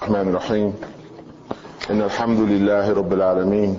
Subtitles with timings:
[0.00, 0.72] الرحمن الرحيم.
[1.90, 3.76] إن الحمد لله رب العالمين.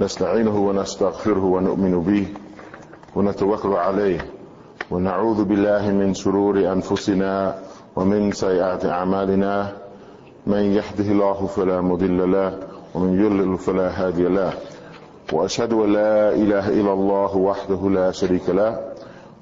[0.00, 2.26] نستعينه ونستغفره ونؤمن به
[3.16, 4.20] ونتوكل عليه
[4.90, 7.54] ونعوذ بالله من شرور أنفسنا
[7.96, 9.72] ومن سيئات أعمالنا.
[10.46, 12.58] من يهده الله فلا مضل له
[12.94, 14.52] ومن يضلل فلا هادي له.
[15.32, 18.90] وأشهد أن لا إله إلا الله وحده لا شريك له.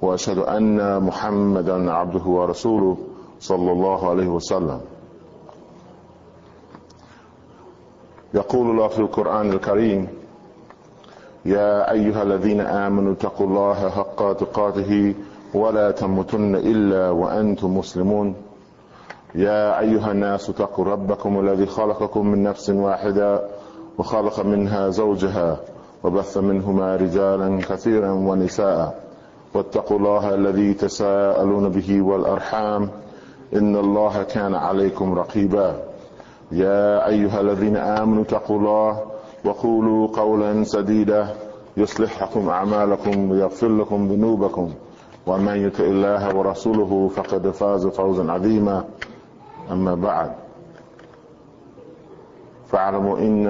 [0.03, 2.97] وأشهد أن محمدا عبده ورسوله
[3.41, 4.81] صلى الله عليه وسلم.
[8.35, 10.09] يقول الله في القرآن الكريم
[11.45, 15.15] يا أيها الذين آمنوا اتقوا الله حق تقاته
[15.55, 18.35] ولا تموتن إلا وأنتم مسلمون.
[19.35, 23.43] يا أيها الناس اتقوا ربكم الذي خلقكم من نفس واحدة
[23.99, 25.57] وخلق منها زوجها
[26.05, 29.01] وبث منهما رجالا كثيرا ونساء.
[29.55, 32.91] واتقوا الله الذي تساءلون به والأرحام
[33.55, 35.90] إن الله كان عليكم رقيبا.
[36.53, 39.03] يا أيها الذين آمنوا اتقوا الله
[39.45, 41.29] وقولوا قولا سديدا
[41.77, 44.71] يصلح لكم أعمالكم ويغفر لكم ذنوبكم.
[45.27, 48.85] ومن يطع الله ورسوله فقد فاز فوزا عظيما.
[49.71, 50.33] أما بعد
[52.69, 53.47] فاعلموا إن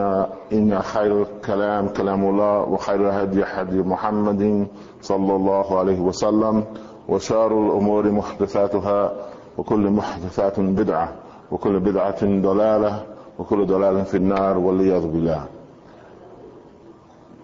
[0.53, 4.67] إن خير الكلام كلام الله وخير الهدي هدي محمد
[5.01, 6.65] صلى الله عليه وسلم
[7.09, 9.13] وشار الأمور محدثاتها
[9.59, 11.13] وكل محدثات بدعة.
[11.52, 13.06] وكل بدعة ضلالة
[13.40, 15.48] وكل ضلالة في النار والعياذ بالله.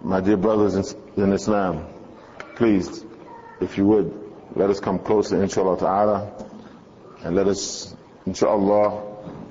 [0.04, 1.86] My dear brothers in Islam,
[2.56, 3.04] please,
[3.60, 4.12] if you would,
[4.56, 6.32] let us come closer, inshallah ta'ala,
[7.22, 7.94] and let us,
[8.26, 9.00] inshallah,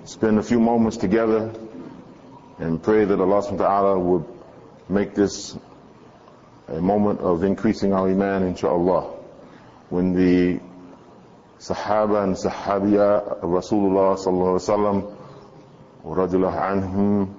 [0.03, 1.53] spend a few moments together
[2.59, 4.25] and pray that Allah subhanahu wa ta'ala would
[4.89, 5.57] make this
[6.67, 9.03] a moment of increasing our iman, inshallah.
[9.89, 10.59] When the
[11.58, 15.14] Sahaba and Sahabiya Rasulullah sallallahu alaihi
[16.04, 17.34] wasallam, anhum,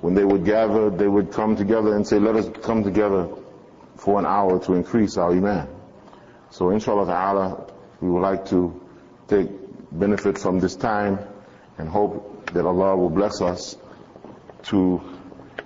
[0.00, 3.28] when they would gather, they would come together and say, let us come together
[3.96, 5.66] for an hour to increase our iman.
[6.50, 7.66] So inshallah ta'ala,
[8.00, 8.78] we would like to
[9.28, 9.48] take
[9.90, 11.18] benefit from this time
[11.78, 13.76] and hope that Allah will bless us
[14.64, 15.00] to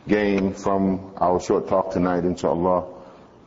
[0.07, 2.87] gain from our short talk tonight, inshallah.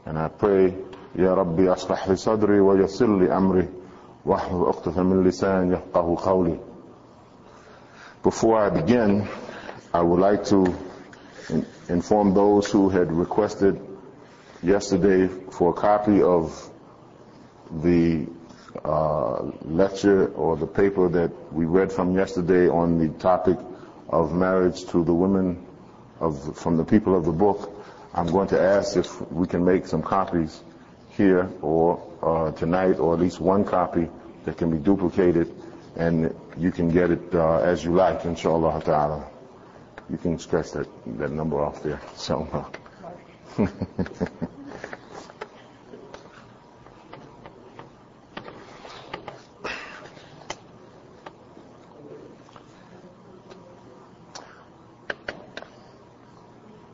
[0.05, 0.75] And I pray,
[1.15, 3.69] Ya Rabbi aslah li sadri wa yassir amri
[8.23, 9.27] Before I begin,
[9.93, 10.65] I would like to
[11.49, 13.81] in- inform those who had requested
[14.61, 16.69] yesterday for a copy of
[17.83, 18.25] the
[18.85, 23.57] uh, lecture or the paper that we read from yesterday on the topic
[24.07, 25.65] of marriage to the women
[26.21, 27.69] of from the people of the book.
[28.13, 30.61] I'm going to ask if we can make some copies
[31.17, 34.09] here or uh, tonight, or at least one copy
[34.45, 35.53] that can be duplicated,
[35.95, 39.25] and you can get it uh, as you like, inshallah ta'ala.
[40.09, 40.87] You can scratch that,
[41.17, 42.01] that number off there.
[42.15, 42.69] So.
[43.57, 43.67] Uh,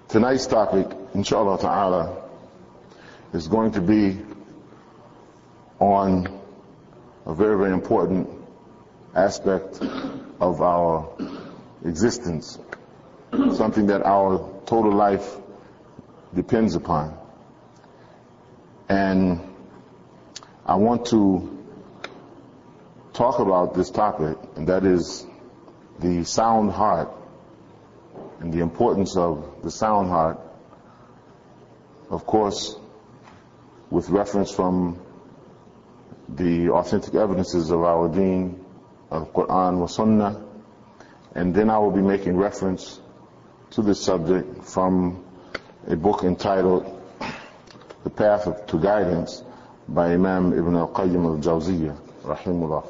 [0.10, 2.29] Tonight's topic, inshallah ta'ala,
[3.34, 4.18] is going to be
[5.80, 6.28] on
[7.26, 8.28] a very, very important
[9.16, 9.82] aspect
[10.40, 11.10] of our
[11.86, 12.58] existence,
[13.54, 15.38] something that our total life
[16.34, 17.18] depends upon.
[18.88, 19.40] And
[20.66, 21.58] I want to
[23.14, 25.26] talk about this topic, and that is
[26.00, 27.10] the sound heart
[28.40, 30.40] and the importance of the sound heart,
[32.10, 32.76] of course,
[33.90, 35.00] with reference from
[36.28, 38.64] the authentic evidences of our deen,
[39.10, 40.46] of Quran wa Sunnah,
[41.34, 43.00] and then I will be making reference
[43.72, 45.24] to this subject from
[45.88, 46.86] a book entitled
[48.04, 49.44] The Path of, to Guidance
[49.88, 52.88] by Imam Ibn al-Qayyim al-Jawziyah, rahimullah.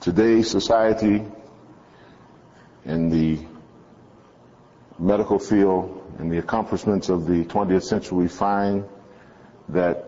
[0.00, 1.26] Today's society
[2.90, 3.38] in the
[4.98, 8.84] medical field and the accomplishments of the 20th century, we find
[9.68, 10.06] that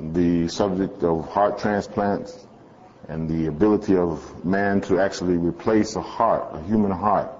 [0.00, 2.46] the subject of heart transplants
[3.08, 7.30] and the ability of man to actually replace a heart, a human heart,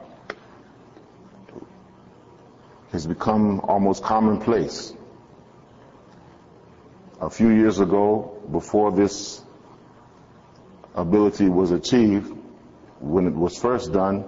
[2.93, 4.93] has become almost commonplace.
[7.21, 9.43] A few years ago, before this
[10.95, 12.40] ability was achieved,
[13.01, 14.25] when it was first done,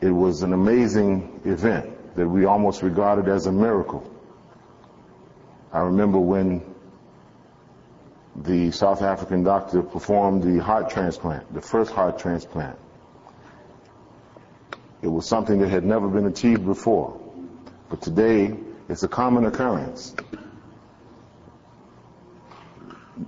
[0.00, 4.08] it was an amazing event that we almost regarded as a miracle.
[5.72, 6.62] I remember when
[8.34, 12.78] the South African doctor performed the heart transplant, the first heart transplant.
[15.02, 17.18] It was something that had never been achieved before.
[17.90, 18.56] But today,
[18.88, 20.14] it's a common occurrence.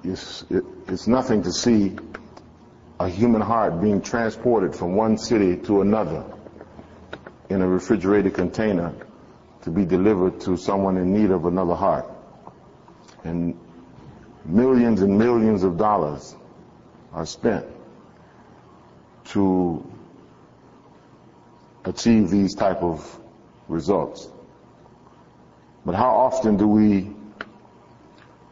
[0.03, 1.97] It's, it, it's nothing to see
[3.01, 6.25] a human heart being transported from one city to another
[7.49, 8.95] in a refrigerated container
[9.63, 12.11] to be delivered to someone in need of another heart.
[13.25, 13.59] And
[14.45, 16.37] millions and millions of dollars
[17.13, 17.67] are spent
[19.27, 19.85] to
[21.85, 23.19] achieve these type of
[23.69, 24.29] results.
[25.85, 27.11] But how often do we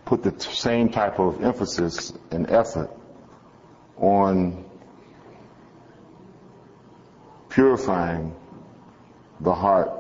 [0.05, 2.91] put the same type of emphasis and effort
[3.97, 4.65] on
[7.49, 8.35] purifying
[9.41, 9.91] the heart,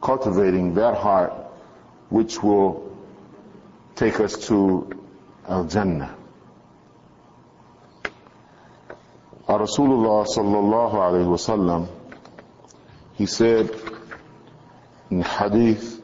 [0.00, 1.32] cultivating that heart
[2.08, 2.96] which will
[3.94, 4.90] take us to
[5.48, 6.14] Al-Jannah.
[9.48, 11.88] Our Rasulullah sallallahu alayhi wa sallam,
[13.14, 13.70] he said
[15.10, 16.02] in hadith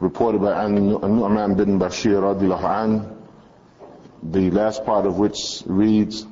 [0.00, 3.17] reported by An-Nu'man bin Bashir radiallahu anh,
[4.23, 6.25] the last part of which reads,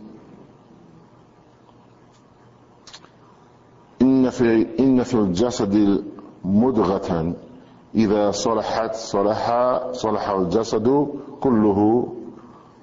[4.02, 6.04] إن في إن في الجسد
[6.46, 7.36] مدغة
[7.96, 11.08] إذا صلحت صلح صلح الجسد
[11.42, 12.08] كله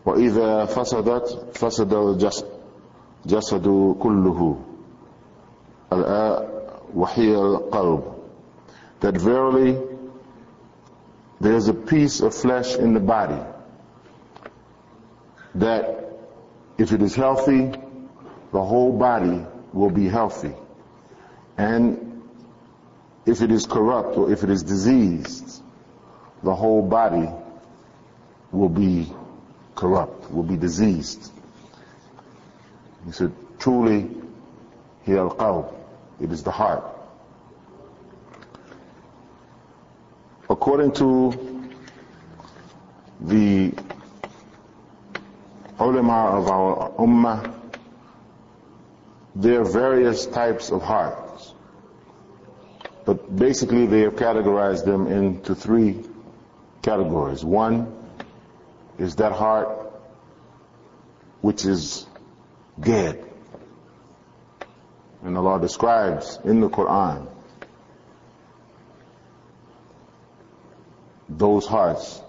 [0.06, 2.46] وإذا فسدت فسد الجسد
[3.26, 4.56] جسد كله
[6.94, 8.02] وهي القلب
[9.00, 9.78] that verily
[11.40, 13.40] there's a piece of flesh in the body
[15.55, 16.03] that
[16.77, 17.71] if it is healthy,
[18.51, 20.53] the whole body will be healthy.
[21.57, 22.23] And
[23.25, 25.61] if it is corrupt or if it is diseased,
[26.43, 27.29] the whole body
[28.51, 29.11] will be
[29.75, 31.31] corrupt, will be diseased.
[33.05, 34.09] He said, truly,
[35.07, 35.73] al
[36.19, 36.83] it is the heart.
[40.49, 41.69] According to
[43.21, 43.73] the
[45.83, 47.53] ulama of our ummah,
[49.35, 51.53] there are various types of hearts.
[53.05, 56.03] But basically they have categorized them into three
[56.81, 57.43] categories.
[57.43, 57.93] One
[58.97, 59.69] is that heart
[61.41, 62.05] which is
[62.79, 63.25] dead.
[65.23, 67.27] And Allah describes in the Quran
[71.27, 72.21] those hearts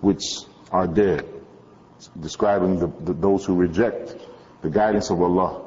[0.00, 0.24] which
[0.70, 1.37] are dead
[2.20, 4.16] describing the, the, those who reject
[4.62, 5.62] the guidance of Allah,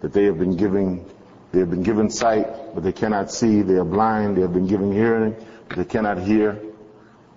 [0.00, 1.04] that they have been giving,
[1.52, 3.62] they have been given sight, but they cannot see.
[3.62, 4.36] They are blind.
[4.36, 5.36] They have been given hearing,
[5.68, 6.60] but they cannot hear.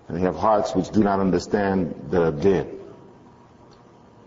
[0.07, 2.71] And they have hearts which do not understand that are dead.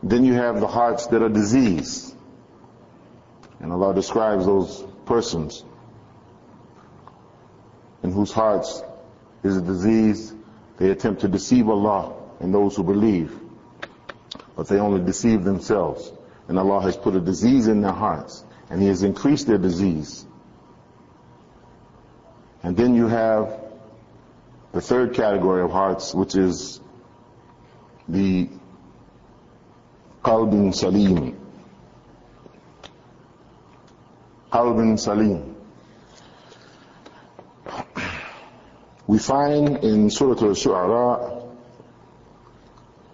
[0.03, 2.15] Then you have the hearts that are diseased.
[3.61, 5.65] And Allah describes those persons
[8.03, 8.83] in whose hearts
[9.43, 10.33] is a disease.
[10.79, 13.33] They attempt to deceive Allah and those who believe
[14.59, 16.13] but they only deceive themselves.
[16.49, 20.27] And Allah has put a disease in their hearts, and He has increased their disease.
[22.65, 23.57] And then you have
[24.73, 26.81] the third category of hearts, which is
[28.09, 28.49] the
[30.25, 31.39] qalbin salim.
[34.53, 35.55] Qalbin salim.
[39.07, 41.45] We find in Surah Al-Shu'ara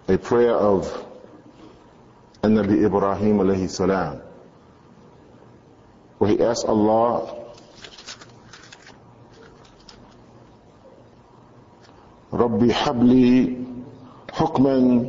[0.07, 1.04] a prayer of
[2.45, 4.19] النبي إبراهيم عليه السلام.
[6.19, 7.21] وهي asked Allah
[12.33, 13.57] ربي حب لي
[14.33, 15.05] حكما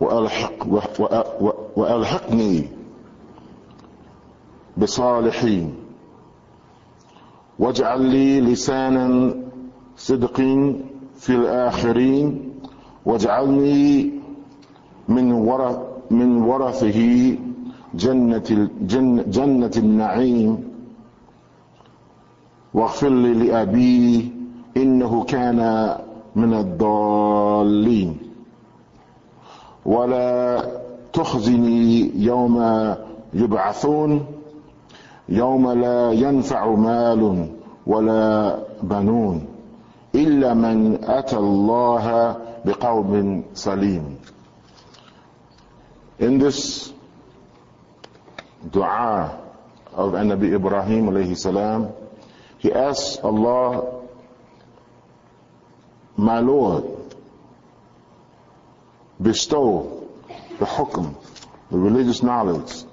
[0.00, 0.66] وألحق
[1.76, 2.68] وألحقني
[4.76, 5.74] بصالحين
[7.58, 9.34] واجعل لي لسانا
[9.96, 10.36] صدق
[11.16, 12.52] في الآخرين
[13.04, 14.10] واجعلني
[15.08, 15.78] من ورث
[16.10, 17.00] من ورثه
[17.94, 18.68] جنة
[19.26, 20.64] جنة النعيم.
[22.74, 24.32] واغفر لي لأبي
[24.76, 25.60] إنه كان
[26.36, 28.16] من الضالين.
[29.86, 30.62] ولا
[31.12, 32.56] تخزني يوم
[33.34, 34.26] يبعثون.
[35.28, 37.46] يوم لا ينفع مال
[37.86, 39.44] ولا بنون
[40.14, 44.04] إلا من أتى الله بقوم سليم.
[46.18, 46.92] In this
[48.70, 49.38] dua
[49.92, 51.92] of Nabi Ibrahim alayhi salam,
[52.58, 54.02] He asks Allah,
[56.16, 56.84] my Lord,
[59.20, 60.08] bestow
[60.58, 61.14] the hukm,
[61.70, 62.84] the religious knowledge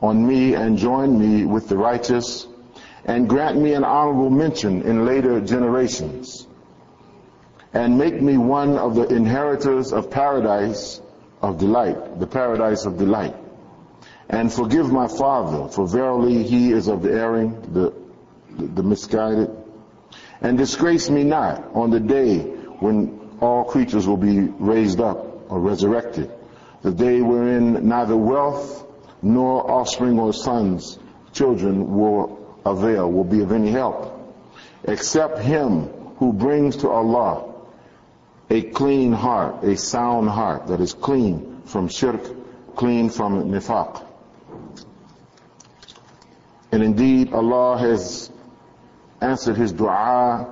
[0.00, 2.46] on me and join me with the righteous
[3.04, 6.46] and grant me an honorable mention in later generations
[7.74, 11.00] and make me one of the inheritors of paradise
[11.48, 13.36] of delight, the paradise of delight.
[14.28, 17.92] And forgive my father, for verily he is of the erring, the,
[18.56, 19.50] the, the misguided.
[20.40, 22.40] And disgrace me not on the day
[22.80, 26.30] when all creatures will be raised up or resurrected,
[26.82, 28.86] the day wherein neither wealth
[29.20, 30.98] nor offspring or sons,
[31.32, 34.34] children will avail, will be of any help,
[34.84, 37.53] except him who brings to Allah
[38.50, 42.20] a clean heart, a sound heart that is clean from shirk,
[42.76, 44.04] clean from nifaq.
[46.72, 48.30] And indeed, Allah has
[49.20, 50.50] answered his dua.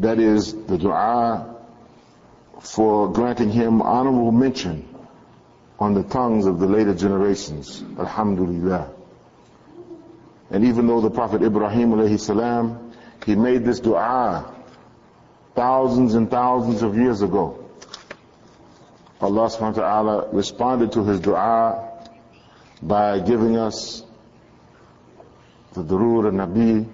[0.00, 1.56] That is the dua
[2.60, 4.86] for granting him honorable mention
[5.78, 7.82] on the tongues of the later generations.
[7.98, 8.90] Alhamdulillah.
[10.50, 12.92] And even though the Prophet Ibrahim alayhi salam,
[13.24, 14.59] he made this dua
[15.55, 17.57] thousands and thousands of years ago.
[19.21, 21.81] Allah subhanahu wa ta'ala responded to his dua
[22.81, 24.03] by giving us
[25.73, 26.85] the Durur al-Nabi,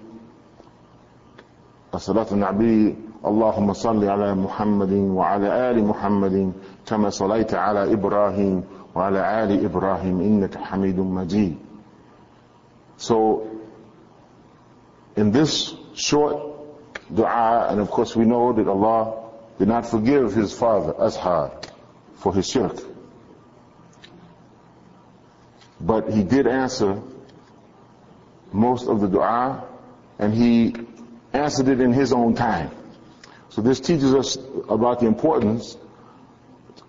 [1.98, 6.52] Salat al-Nabi, اللهم صل على محمد وعلى آل محمد
[6.86, 8.64] كما صليت على إبراهيم
[8.94, 11.56] وعلى آل إبراهيم إنك حميد مجيد.
[12.96, 13.46] So,
[15.16, 16.36] in this short
[17.13, 19.23] dua, and of course we know that Allah
[19.57, 21.51] did not forgive his father, Azar,
[22.15, 22.77] for his shirk.
[25.79, 27.01] But he did answer
[28.51, 29.63] most of the dua,
[30.19, 30.73] and he
[31.33, 32.71] answered it in his own time.
[33.49, 34.37] So this teaches us
[34.69, 35.77] about the importance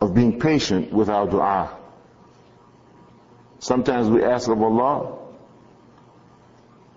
[0.01, 1.77] of being patient with our dua.
[3.59, 5.19] Sometimes we ask of Allah,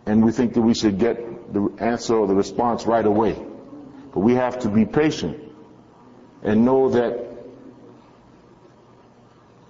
[0.05, 3.33] and we think that we should get the answer or the response right away.
[4.13, 5.37] But we have to be patient
[6.43, 7.31] and know that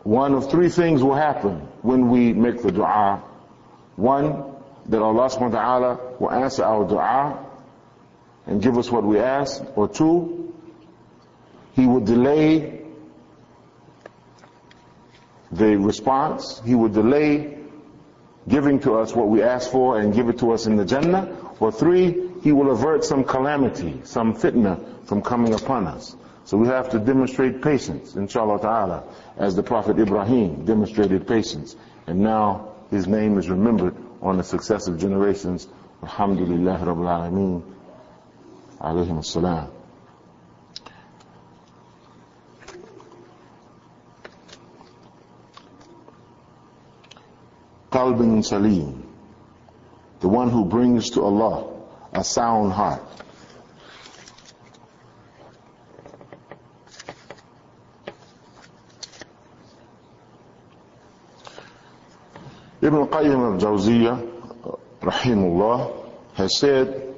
[0.03, 3.21] one of three things will happen when we make the dua.
[3.95, 4.51] One,
[4.87, 7.45] that Allah subhanahu wa ta'ala will answer our dua
[8.47, 9.63] and give us what we ask.
[9.75, 10.53] Or two,
[11.73, 12.81] He will delay
[15.51, 16.61] the response.
[16.65, 17.57] He will delay
[18.47, 21.37] giving to us what we ask for and give it to us in the Jannah.
[21.61, 26.15] Or three, He will avert some calamity, some fitna from coming upon us.
[26.43, 29.03] So we have to demonstrate patience, inshallah ta'ala,
[29.37, 31.75] as the Prophet Ibrahim demonstrated patience.
[32.07, 35.67] And now his name is remembered on the successive generations.
[36.01, 37.61] Alhamdulillah Rabbil Alameen.
[38.81, 39.69] Alayhim as-salam.
[47.91, 49.10] Qalbin Salim,
[50.21, 51.67] the one who brings to Allah
[52.13, 53.01] a sound heart.
[62.81, 67.13] Ibn Qayyim al-Jawziyah, rahimullah, has said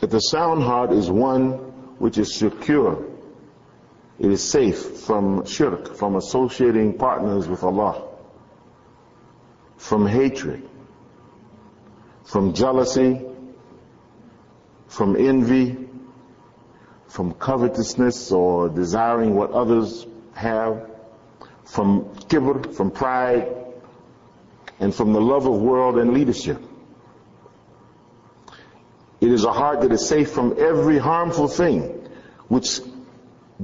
[0.00, 1.52] that the sound heart is one
[1.98, 3.04] which is secure.
[4.18, 8.06] It is safe from shirk, from associating partners with Allah
[9.76, 10.68] from hatred,
[12.26, 13.24] from jealousy,
[14.88, 15.76] from envy,
[17.06, 20.90] from covetousness or desiring what others have,
[21.64, 23.48] from kibr, from pride,
[24.80, 26.60] and from the love of world and leadership.
[29.20, 32.08] It is a heart that is safe from every harmful thing
[32.48, 32.80] which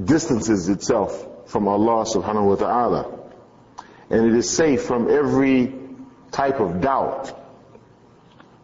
[0.03, 3.19] distances itself from Allah subhanahu wa ta'ala.
[4.09, 5.75] And it is safe from every
[6.31, 7.42] type of doubt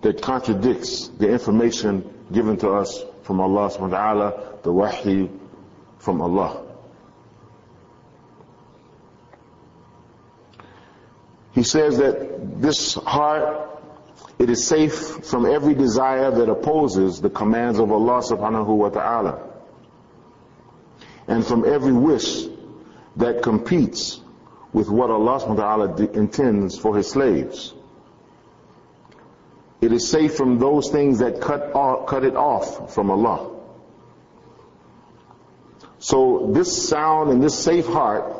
[0.02, 5.30] that contradicts the information given to us from Allah subhanahu wa ta'ala, the wahi
[5.98, 6.64] from Allah.
[11.52, 13.68] He says that this heart,
[14.38, 14.94] it is safe
[15.26, 19.42] from every desire that opposes the commands of Allah subhanahu wa ta'ala.
[21.26, 22.46] And from every wish
[23.16, 24.20] that competes
[24.72, 27.74] with what Allah subhanahu wa ta'ala intends for his slaves.
[29.80, 33.50] It is safe from those things that cut, off, cut it off from Allah.
[35.98, 38.32] So this sound and this safe heart,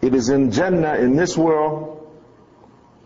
[0.00, 1.92] it is in Jannah in this world,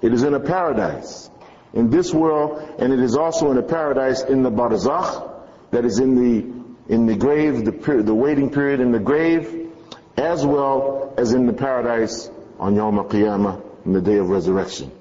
[0.02, 1.30] It is in a paradise
[1.72, 5.32] in this world, and it is also in a paradise in the barzakh,
[5.70, 6.56] that is in the
[6.88, 9.72] in the grave, the, the waiting period in the grave,
[10.16, 12.30] as well as in the paradise
[12.60, 14.92] on Yom Qiyamah, in the day of resurrection.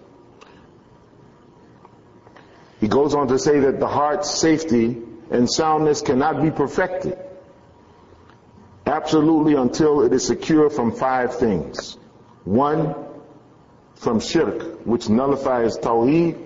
[2.79, 5.01] He goes on to say that the heart's safety
[5.31, 7.17] and soundness cannot be perfected
[8.85, 11.97] absolutely until it is secure from five things.
[12.43, 12.95] One,
[13.95, 16.37] from shirk, which nullifies tawheed.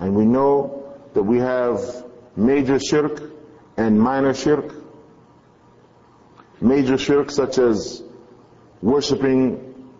[0.00, 2.04] And we know that we have
[2.36, 3.22] major shirk
[3.76, 4.74] and minor shirk.
[6.60, 8.02] Major shirk such as
[8.82, 9.90] worshipping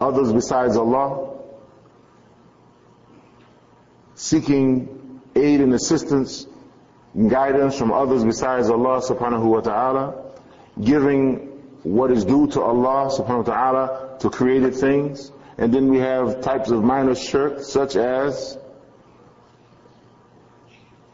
[0.00, 1.25] others besides Allah,
[4.16, 6.46] seeking aid and assistance
[7.14, 10.32] and guidance from others besides Allah subhanahu wa ta'ala,
[10.82, 15.30] giving what is due to Allah subhanahu wa ta'ala to created things.
[15.58, 18.58] And then we have types of minor shirk such as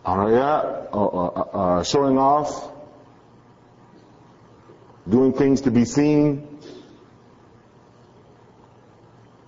[0.06, 2.70] araya, uh, uh, uh, showing off,
[5.08, 6.58] doing things to be seen.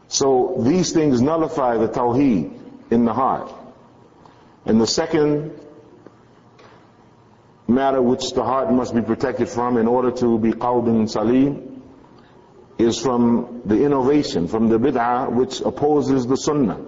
[0.09, 2.54] So these things nullify the tawheed
[2.91, 3.53] in the heart.
[4.67, 5.53] And the second
[7.67, 11.83] matter which the heart must be protected from in order to be qalbun salim
[12.79, 16.81] is from the innovation, from the bid'ah which opposes the sunnah.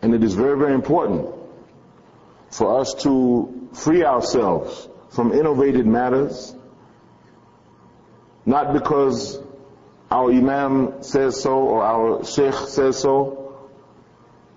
[0.00, 1.28] And it is very, very important
[2.50, 6.54] for us to free ourselves from innovated matters,
[8.46, 9.40] not because
[10.10, 13.40] our imam says so or our sheikh says so,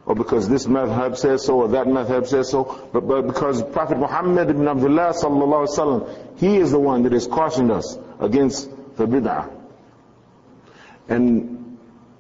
[0.05, 3.97] or because this madhab says so or that madhab says so, but, but because Prophet
[3.97, 9.51] Muhammad ibn Abdullah sallallahu he is the one that has cautioned us against the bid'ah.
[11.09, 11.77] And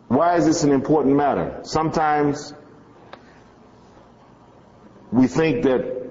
[0.07, 1.59] why is this an important matter?
[1.63, 2.53] Sometimes
[5.11, 6.09] we think that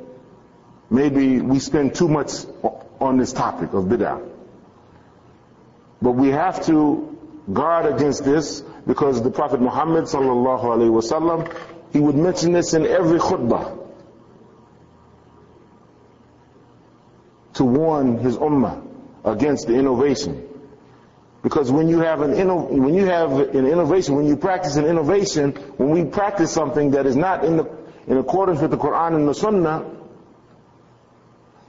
[0.91, 2.31] maybe we spend too much
[3.01, 4.36] on this topic of bid'ah.
[6.07, 7.19] But we have to
[7.53, 11.53] guard against this because the Prophet Muhammad sallallahu alaihi wasallam,
[11.93, 13.77] he would mention this in every khutbah
[17.55, 18.87] to warn his ummah
[19.25, 20.49] against the innovation.
[21.43, 24.85] Because when you have an inno- when you have an innovation, when you practice an
[24.85, 27.69] innovation, when we practice something that is not in the
[28.07, 29.85] in accordance with the Quran and the Sunnah,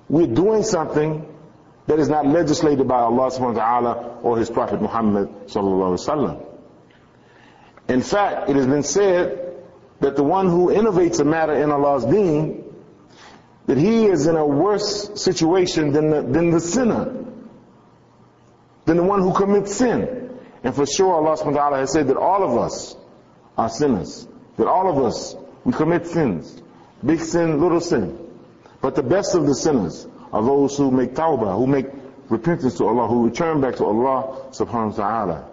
[0.09, 1.25] we're doing something
[1.87, 6.07] that is not legislated by Allah subhanahu wa ta'ala or His Prophet Muhammad sallallahu alaihi
[6.07, 6.45] wasallam.
[7.87, 9.55] In fact, it has been said
[10.01, 12.63] that the one who innovates a matter in Allah's deen,
[13.65, 17.25] that he is in a worse situation than the, than the sinner,
[18.85, 20.39] than the one who commits sin.
[20.63, 22.95] And for sure Allah subhanahu wa ta'ala has said that all of us
[23.57, 24.27] are sinners.
[24.57, 26.61] That all of us, we commit sins.
[27.05, 28.17] Big sin, little sin.
[28.81, 31.87] But the best of the sinners are those who make tawbah, who make
[32.29, 35.49] repentance to Allah, who return back to Allah subhanahu wa ta'ala.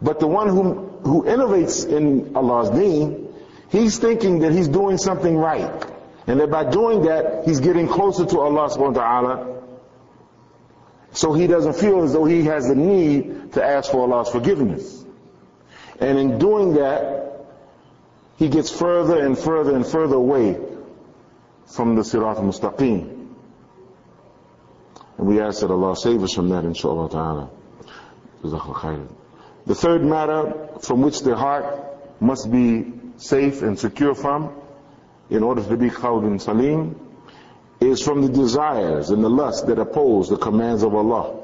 [0.00, 3.32] But the one who, who innovates in Allah's deen,
[3.70, 5.86] he's thinking that he's doing something right.
[6.26, 9.62] And that by doing that, he's getting closer to Allah subhanahu wa ta'ala.
[11.12, 15.04] So he doesn't feel as though he has the need to ask for Allah's forgiveness.
[16.00, 17.46] And in doing that,
[18.36, 20.58] he gets further and further and further away
[21.74, 23.22] from the Sirat al-Mustaqim.
[25.18, 27.50] And we ask that Allah save us from that, inshallah ta'ala.
[28.42, 34.52] The third matter from which the heart must be safe and secure from,
[35.30, 36.98] in order to be qalbun salim,
[37.80, 41.40] is from the desires and the lusts that oppose the commands of Allah.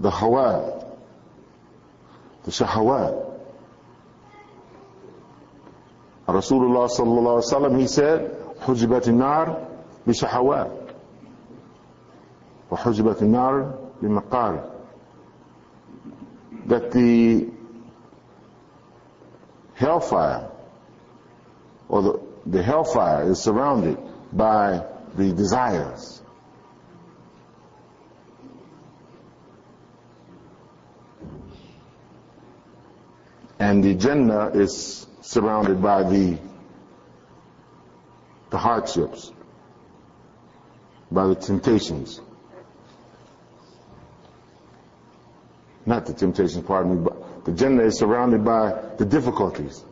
[0.00, 0.84] The hawa,
[2.44, 3.27] the shahawat.
[6.28, 8.34] Rasulullah sallallahu alaihi wasallam, he said,
[9.08, 9.66] النار
[10.06, 10.70] بشهوات
[12.70, 14.70] وحجبت النار بمقال
[16.66, 17.48] that the
[19.74, 20.50] hellfire
[21.88, 23.96] or the, the hellfire is surrounded
[24.32, 24.84] by
[25.16, 26.20] the desires.
[33.68, 36.38] And the Jannah is surrounded by the,
[38.48, 39.30] the hardships,
[41.12, 42.18] by the temptations.
[45.84, 49.84] Not the temptations, pardon me, but the Jannah is surrounded by the difficulties.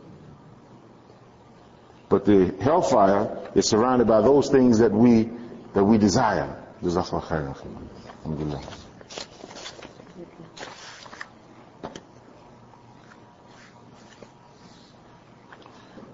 [2.09, 5.29] But the hellfire is surrounded by those things that we,
[5.75, 6.63] that we desire.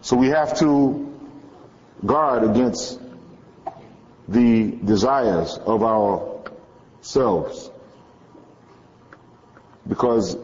[0.03, 1.09] So we have to
[2.05, 2.99] guard against
[4.27, 7.71] the desires of ourselves.
[9.87, 10.35] Because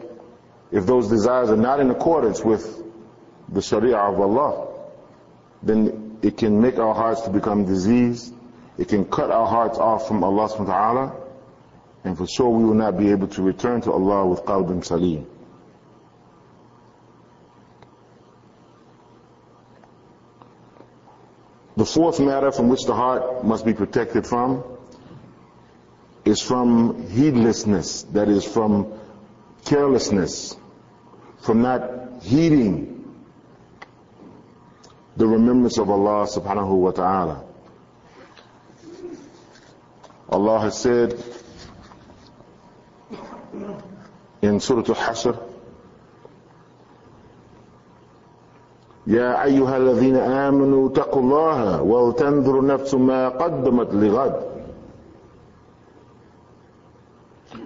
[0.72, 2.82] if those desires are not in accordance with
[3.50, 4.68] the Sharia of Allah,
[5.62, 8.32] then it can make our hearts to become diseased.
[8.78, 11.16] It can cut our hearts off from Allah subhanahu wa ta'ala.
[12.04, 15.26] And for sure we will not be able to return to Allah with qalbin salim.
[21.80, 24.62] The fourth matter from which the heart must be protected from
[26.26, 28.92] is from heedlessness, that is from
[29.64, 30.58] carelessness,
[31.40, 33.02] from not heeding
[35.16, 37.44] the remembrance of Allah subhanahu wa ta'ala.
[40.28, 41.18] Allah has said
[44.42, 45.49] in Surah Al-Hashr,
[49.10, 54.34] يا أيها الذين آمنوا اتقوا الله ولتنظر نفس ما قدمت لغد.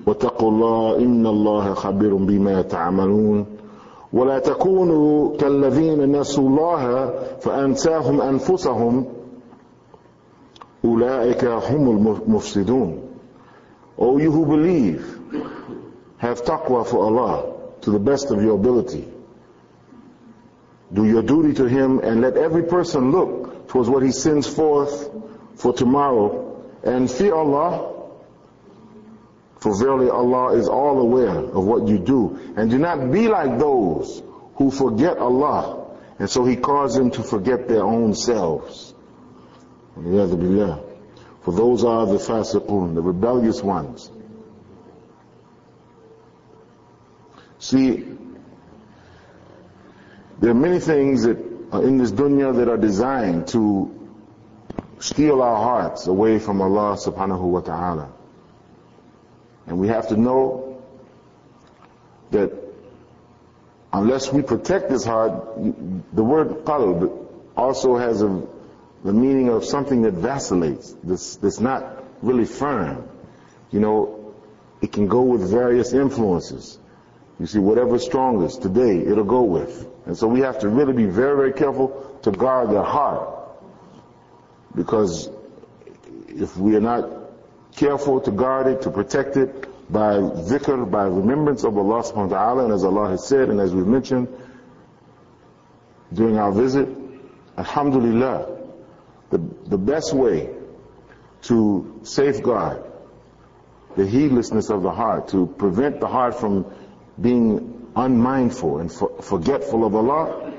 [0.07, 3.47] واتقوا الله إن الله خبير بما تعملون.
[4.13, 9.05] ولا تكونوا كالذين نسوا الله فأنساهم أنفسهم.
[10.85, 12.99] أولئك هم المفسدون.
[13.99, 15.05] O you who believe,
[16.19, 17.53] have taqwa for Allah
[17.83, 19.14] to the best of your ability.
[20.95, 25.11] Do your duty to him and let every person look towards what he sends forth
[25.57, 27.91] for tomorrow and fear Allah.
[29.59, 32.39] For verily Allah is all aware of what you do.
[32.57, 34.23] And do not be like those
[34.55, 35.97] who forget Allah.
[36.21, 38.95] And so he caused them to forget their own selves.
[39.95, 44.11] For those are the fasiqun, the rebellious ones.
[47.59, 48.05] See,
[50.41, 51.39] there are many things that
[51.73, 53.91] are in this dunya that are designed to
[54.99, 58.13] steal our hearts away from Allah subhanahu wa ta'ala.
[59.67, 60.83] And we have to know
[62.31, 62.53] that
[63.93, 65.33] unless we protect this heart,
[66.13, 68.43] the word qalb also has a,
[69.05, 73.09] the meaning of something that vacillates, that's, that's not really firm.
[73.71, 74.35] You know,
[74.81, 76.79] it can go with various influences.
[77.41, 79.89] You see, whatever's strongest today, it'll go with.
[80.07, 83.29] And so we have to really be very, very careful to guard the heart.
[84.75, 85.29] Because
[86.29, 87.09] if we are not
[87.77, 92.39] careful to guard it, to protect it, by dhikr, by remembrance of Allah subhanahu wa
[92.39, 94.29] ta'ala, and as Allah has said, and as we've mentioned
[96.13, 96.89] during our visit,
[97.59, 98.57] alhamdulillah,
[99.31, 100.51] the, the best way
[101.43, 102.83] to safeguard
[103.97, 106.65] the heedlessness of the heart, to prevent the heart from
[107.20, 110.54] being unmindful and for, forgetful of Allah.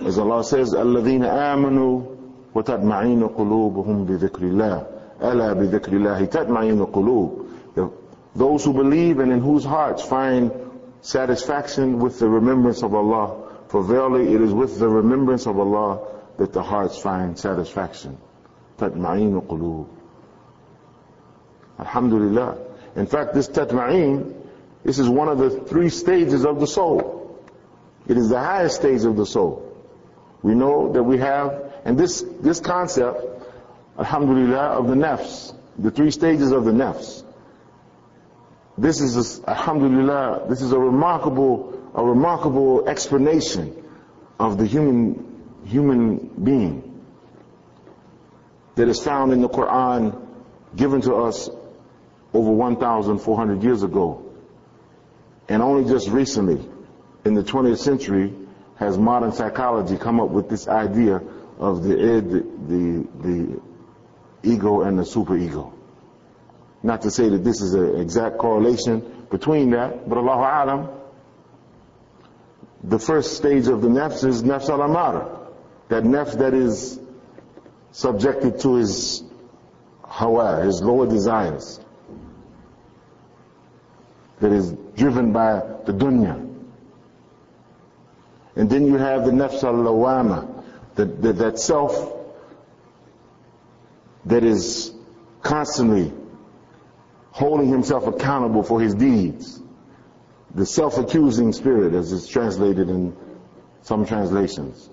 [0.00, 2.16] As Allah says, الَّذِينَ آمَنُوا
[2.54, 4.86] وَتَطْمَعِينُ قُلُوبُهُمْ بِذِكْرِ اللَّهِ
[5.20, 7.92] أَلَا بِذِكْرِ اللَّهِ تَطْمَعِينُ قُلُوبُ
[8.34, 10.52] Those who believe and in whose hearts find
[11.00, 13.48] satisfaction with the remembrance of Allah.
[13.68, 16.00] For verily it is with the remembrance of Allah
[16.38, 18.16] that the hearts find satisfaction.
[18.78, 19.86] تَطْمَعِينُ قُلُوبُ
[21.80, 22.58] Alhamdulillah.
[22.96, 24.34] In fact, this tatma'in
[24.83, 27.39] this is one of the three stages of the soul.
[28.07, 29.69] It is the highest stage of the soul.
[30.41, 33.21] We know that we have, and this, this concept,
[33.97, 37.23] alhamdulillah, of the nafs, the three stages of the nafs.
[38.77, 43.83] This is, a, alhamdulillah, this is a remarkable, a remarkable explanation
[44.39, 47.05] of the human, human being
[48.75, 50.19] that is found in the Quran
[50.75, 51.49] given to us
[52.33, 54.22] over 1,400 years ago.
[55.49, 56.67] And only just recently,
[57.25, 58.33] in the 20th century,
[58.75, 61.21] has modern psychology come up with this idea
[61.59, 62.31] of the eh, id,
[62.67, 63.61] the, the
[64.43, 65.71] ego and the superego.
[66.81, 70.89] Not to say that this is an exact correlation between that, but Allahu Alam,
[72.83, 75.39] the first stage of the nafs is nafs al-amara.
[75.89, 76.99] That nafs that is
[77.91, 79.23] subjected to his
[80.03, 81.79] hawa, his lower desires
[84.43, 86.49] that is driven by the dunya.
[88.55, 90.63] And then you have the nafs al-lawama,
[90.95, 92.13] that, self
[94.25, 94.93] that is
[95.41, 96.13] constantly
[97.31, 99.59] holding himself accountable for his deeds.
[100.55, 103.15] The self-accusing spirit, as it's translated in
[103.81, 104.89] some translations,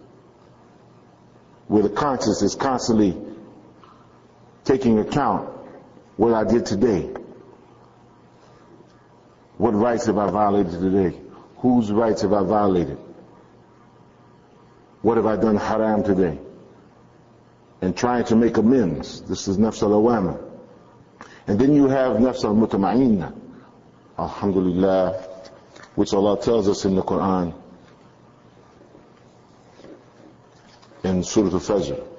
[1.68, 3.14] where the conscience is constantly
[4.64, 5.50] taking account
[6.16, 7.10] what I did today.
[9.60, 11.20] What rights have I violated today?
[11.58, 12.96] Whose rights have I violated?
[15.02, 16.38] What have I done haram today?
[17.82, 19.20] And trying to make amends.
[19.20, 20.42] This is nafs al-lawama.
[21.46, 23.38] And then you have nafs al-mutama'inna.
[24.18, 25.20] Alhamdulillah,
[25.94, 27.52] which Allah tells us in the Quran
[31.04, 32.09] in Surah Al-Fajr.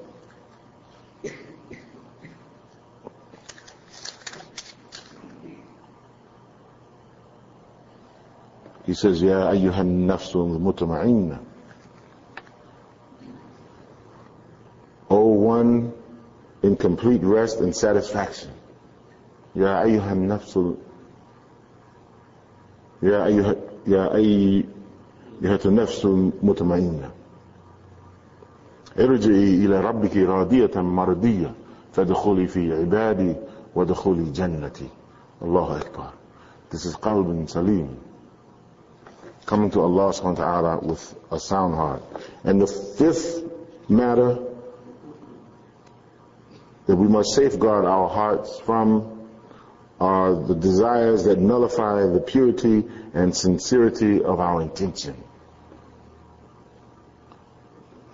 [8.91, 11.39] He says, Ya ayyuhan nafsul mutma'inna.
[15.09, 15.93] O one
[16.61, 18.51] in complete rest and satisfaction.
[19.55, 20.75] Ya ayyuhan nafsul
[23.01, 23.55] يا أيها
[23.87, 27.11] يا أيها النفس المطمئنة
[28.99, 31.53] ارجعي إلى ربك راضية مرضية
[31.93, 33.35] فادخلي في عبادي
[33.75, 34.89] وادخلي جنتي
[35.41, 36.09] الله أكبر
[36.71, 38.10] This is قلب سليم
[39.45, 42.03] coming to Allah subhanahu wa ta'ala with a sound heart.
[42.43, 43.43] And the fifth
[43.89, 44.37] matter
[46.87, 49.27] that we must safeguard our hearts from
[49.99, 55.15] are the desires that nullify the purity and sincerity of our intention.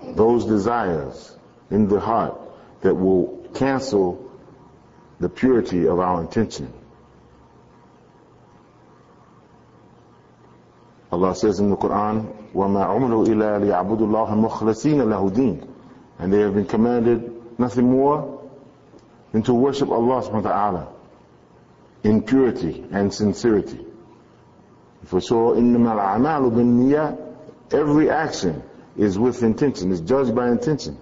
[0.04, 1.36] Those desires
[1.72, 2.38] in the heart
[2.82, 4.30] that will cancel
[5.20, 6.72] the purity of our intention.
[11.13, 15.69] Allah says in the Quran, وَمَا عُمْرُوا إِلَّا لِيَعْبُدُوا اللَّهَ مُخْلَصِينَ لَهُ دِينَ
[16.19, 18.41] And they have been commanded nothing more
[19.33, 20.89] than to worship Allah subhanahu wa ta'ala
[22.03, 23.85] in purity and sincerity.
[25.05, 27.19] For so, إِنَّمَا الْأَعْمَالُ بِالنِّيَّةِ
[27.73, 28.63] Every action
[28.97, 30.97] is with intention, is judged by intention.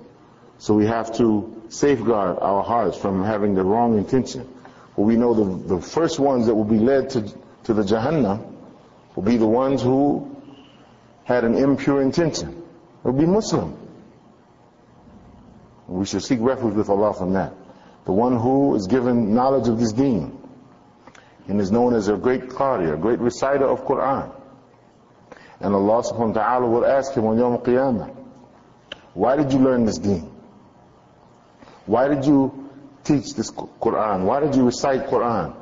[0.59, 4.49] So we have to safeguard our hearts from having the wrong intention.
[4.97, 7.33] For we know the, the first ones that will be led to,
[7.65, 8.51] to the Jahannam
[9.16, 10.36] will be the ones who
[11.24, 12.64] had an impure intention.
[13.04, 13.78] Will be Muslim.
[15.88, 17.54] We should seek refuge with Allah from that.
[18.06, 20.38] The one who is given knowledge of this deen
[21.48, 24.32] and is known as a great qari, a great reciter of Quran.
[25.60, 28.14] And Allah subhanahu wa ta'ala will ask him on Yawm Qiyamah,
[29.14, 30.30] why did you learn this deen?
[31.86, 32.70] Why did you
[33.04, 34.26] teach this Quran?
[34.26, 35.56] Why did you recite Quran?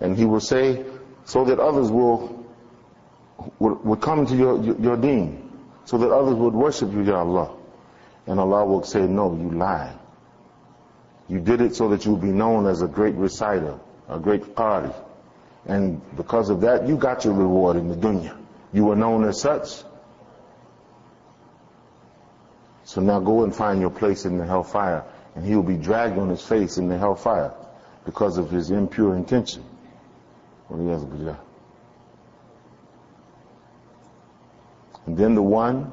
[0.00, 0.84] And he will say,
[1.24, 2.35] so that others will
[3.58, 5.50] would, would come to your, your, your deen
[5.84, 7.54] so that others would worship you, Ya Allah.
[8.26, 9.94] And Allah will say, no, you lie.
[11.28, 14.42] You did it so that you would be known as a great reciter, a great
[14.54, 14.94] qari.
[15.66, 18.36] And because of that, you got your reward in the dunya.
[18.72, 19.82] You were known as such.
[22.84, 25.04] So now go and find your place in the hellfire.
[25.34, 27.52] And he will be dragged on his face in the hellfire
[28.04, 29.64] because of his impure intention.
[35.06, 35.92] And then the one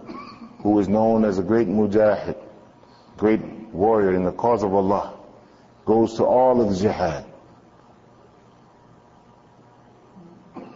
[0.64, 2.36] who is known as a great mujahid,
[3.16, 5.14] great warrior in the cause of Allah,
[5.86, 7.26] goes to all of the jihad.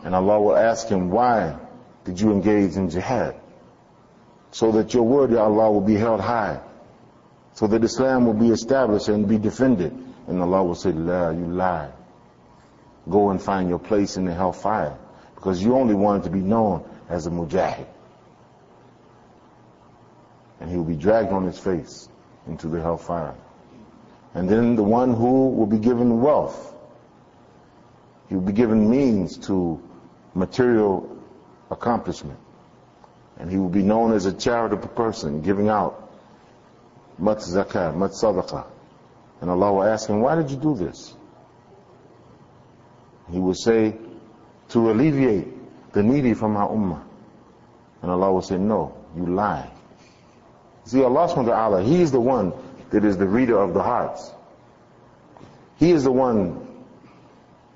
[0.04, 1.58] And Allah will ask him, why
[2.06, 3.36] did you engage in jihad?
[4.52, 6.62] So that your word, Ya Allah, will be held high.
[7.54, 9.92] So that Islam will be established and be defended.
[10.28, 11.90] And Allah will say, La, you lie.
[13.10, 14.98] Go and find your place in the hellfire.
[15.36, 17.88] Because you only wanted to be known as a mujahid
[20.60, 22.10] and he will be dragged on his face
[22.48, 23.36] into the hellfire.
[24.34, 26.74] And then the one who will be given wealth,
[28.30, 29.82] he will be given means to
[30.34, 31.18] material
[31.72, 32.40] accomplishment.
[33.40, 36.12] And he will be known as a charitable person, giving out
[37.18, 38.66] much zakah, much sadaqah.
[39.42, 41.16] And Allah will ask him, why did you do this?
[43.32, 43.96] He will say,
[44.70, 47.04] to alleviate the needy from our ummah.
[48.02, 49.70] And Allah will say, no, you lie.
[50.88, 52.54] See, Allah subhanahu wa ta'ala, He is the one
[52.92, 54.32] that is the reader of the hearts.
[55.80, 56.66] He is the one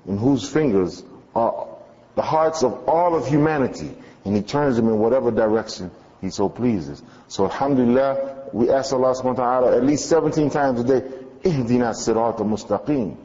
[0.06, 1.68] in whose fingers are
[2.14, 3.94] the hearts of all of humanity,
[4.24, 5.90] and He turns them in whatever direction
[6.22, 7.02] He so pleases.
[7.28, 11.06] So, alhamdulillah, we ask Allah subhanahu wa ta'ala at least 17 times a day,
[11.44, 13.16] Ihdina sirat mustaqim,"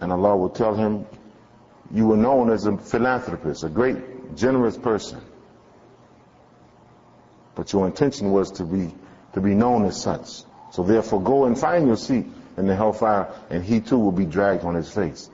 [0.00, 1.04] And Allah will tell him,
[1.92, 5.20] you were known as a philanthropist, a great, generous person.
[7.54, 8.94] But your intention was to be,
[9.34, 10.42] to be known as such.
[10.72, 14.26] So therefore go and find your seat in the hellfire and he too will be
[14.26, 15.30] dragged on his face.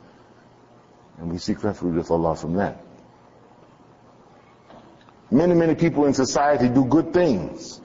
[1.18, 2.82] And we seek refuge with Allah from that.
[5.30, 7.80] Many, many people in society do good things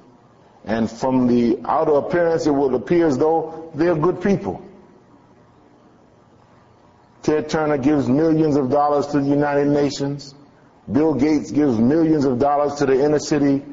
[0.67, 4.61] And from the outer appearance, it will appear as though they're good people.
[7.27, 10.33] Ted Turner gives millions of dollars to the United Nations.
[10.89, 13.65] Bill Gates gives millions of dollars to the inner city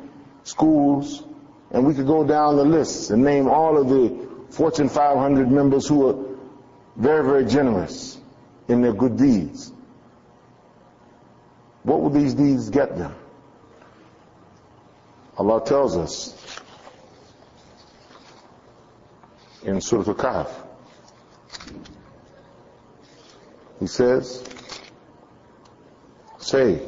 [0.42, 1.22] schools.
[1.70, 5.86] And we could go down the list and name all of the Fortune 500 members
[5.86, 6.36] who are
[6.96, 8.18] very, very generous
[8.66, 9.72] in their good deeds.
[11.84, 13.14] What will these deeds get them?
[15.38, 16.60] Allah tells us
[19.62, 20.64] in Surah Al-Kahf.
[23.80, 24.42] He says,
[26.38, 26.80] say,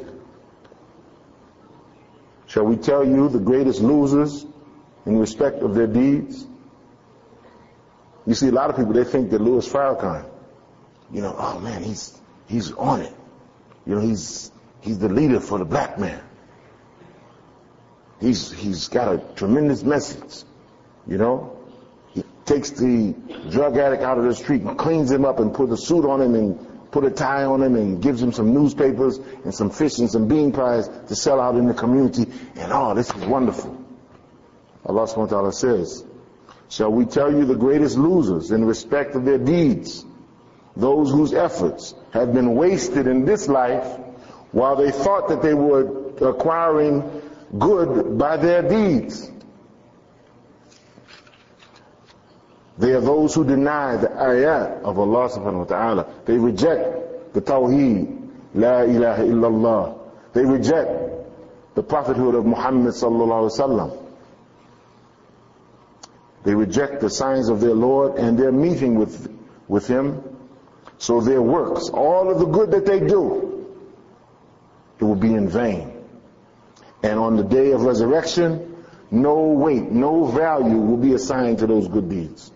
[2.47, 4.45] shall we tell you the greatest losers
[5.05, 6.45] in respect of their deeds?
[8.25, 10.29] You see, a lot of people, they think that Louis Farrakhan,
[11.11, 13.13] you know, oh man, he's, he's on it.
[13.85, 16.21] You know, he's, he's the leader for the black man.
[18.19, 20.43] He's, he's got a tremendous message,
[21.07, 21.57] you know.
[22.13, 23.13] He takes the
[23.49, 26.21] drug addict out of the street and cleans him up and puts a suit on
[26.21, 26.66] him and
[26.99, 30.27] put a tie on him and gives him some newspapers and some fish and some
[30.27, 32.23] bean pies to sell out in the community.
[32.55, 33.85] And oh, this is wonderful.
[34.83, 36.03] Allah subhanahu wa ta'ala says,
[36.69, 40.03] Shall we tell you the greatest losers in respect of their deeds?
[40.75, 43.99] Those whose efforts have been wasted in this life
[44.51, 47.21] while they thought that they were acquiring
[47.59, 49.29] good by their deeds.
[52.77, 56.07] They are those who deny the ayat of Allah subhanahu wa ta'ala.
[56.25, 59.99] They reject the tawheed, la ilaha illallah.
[60.33, 60.91] They reject
[61.73, 64.03] the prophethood of Muhammad sallallahu alaihi wasallam.
[66.43, 69.27] They reject the signs of their Lord and their meeting with,
[69.67, 70.23] with Him.
[70.99, 73.65] So their works, all of the good that they do,
[74.99, 75.93] it will be in vain.
[77.03, 81.87] And on the day of resurrection, no weight, no value will be assigned to those
[81.87, 82.51] good deeds.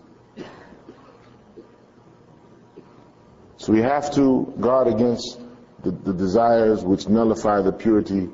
[3.61, 5.39] So we have to guard against
[5.83, 8.29] the, the desires which nullify the purity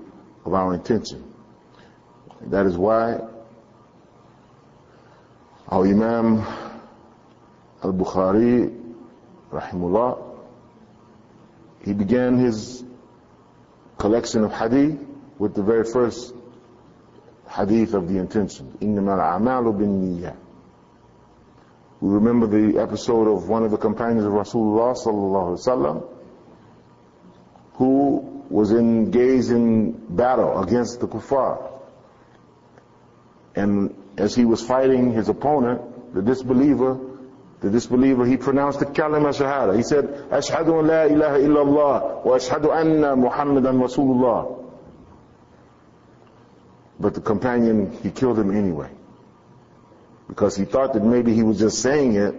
[0.46, 1.24] of our intention.
[2.48, 3.20] That is why
[5.70, 6.46] our Imam
[7.84, 8.78] al-Bukhari,
[9.52, 10.22] rahimullah,
[11.84, 12.84] he began his
[13.98, 15.00] collection of hadith
[15.38, 16.34] with the very first
[17.50, 18.78] hadith of the intention.
[18.82, 20.36] إِنَّمَا الْأَعْمَالُ بِالنِّيَّةِ
[22.09, 26.09] we remember the episode of one of the companions of Rasulullah sallallahu alaihi wasallam
[27.75, 31.71] who was engaged in battle against the kuffar.
[33.55, 36.99] And as he was fighting his opponent, the disbeliever,
[37.61, 39.77] the disbeliever, he pronounced the kalima shahada.
[39.77, 44.65] He said, Ashhadu la ilaha illallah wa ashhadu anna Muhammadan Rasulullah.
[46.99, 48.89] But the companion, he killed him anyway.
[50.29, 52.35] Because he thought that maybe he was just saying it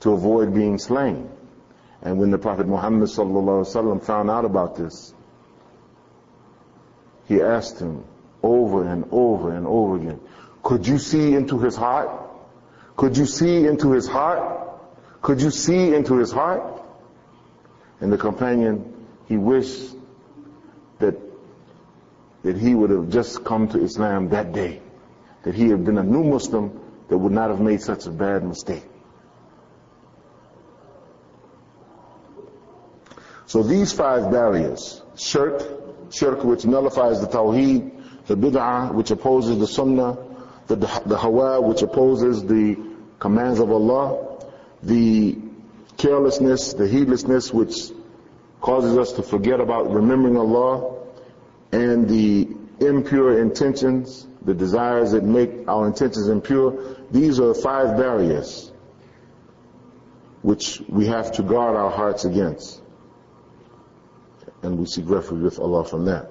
[0.00, 1.30] to avoid being slain.
[2.02, 5.14] And when the Prophet Muhammad found out about this,
[7.28, 8.04] he asked him
[8.42, 10.20] over and over and over again,
[10.62, 12.10] could you see into his heart?
[12.96, 14.68] Could you see into his heart?
[15.22, 16.82] Could you see into his heart?
[18.00, 19.94] And the companion, he wished
[20.98, 21.14] that
[22.42, 24.80] that he would have just come to Islam that day,
[25.44, 28.44] that he had been a new Muslim that would not have made such a bad
[28.44, 28.84] mistake.
[33.46, 35.62] So these five barriers, shirk,
[36.10, 37.90] shirk which nullifies the tawheed,
[38.26, 40.16] the bid'ah which opposes the sunnah,
[40.68, 42.78] the, the hawa which opposes the
[43.18, 44.38] commands of Allah,
[44.82, 45.38] the
[45.98, 47.90] carelessness, the heedlessness which
[48.60, 50.98] causes us to forget about remembering Allah,
[51.72, 52.48] and the
[52.80, 58.72] impure intentions, the desires that make our intentions impure, these are five barriers
[60.42, 62.82] which we have to guard our hearts against.
[64.62, 66.30] And we seek refuge with Allah from that.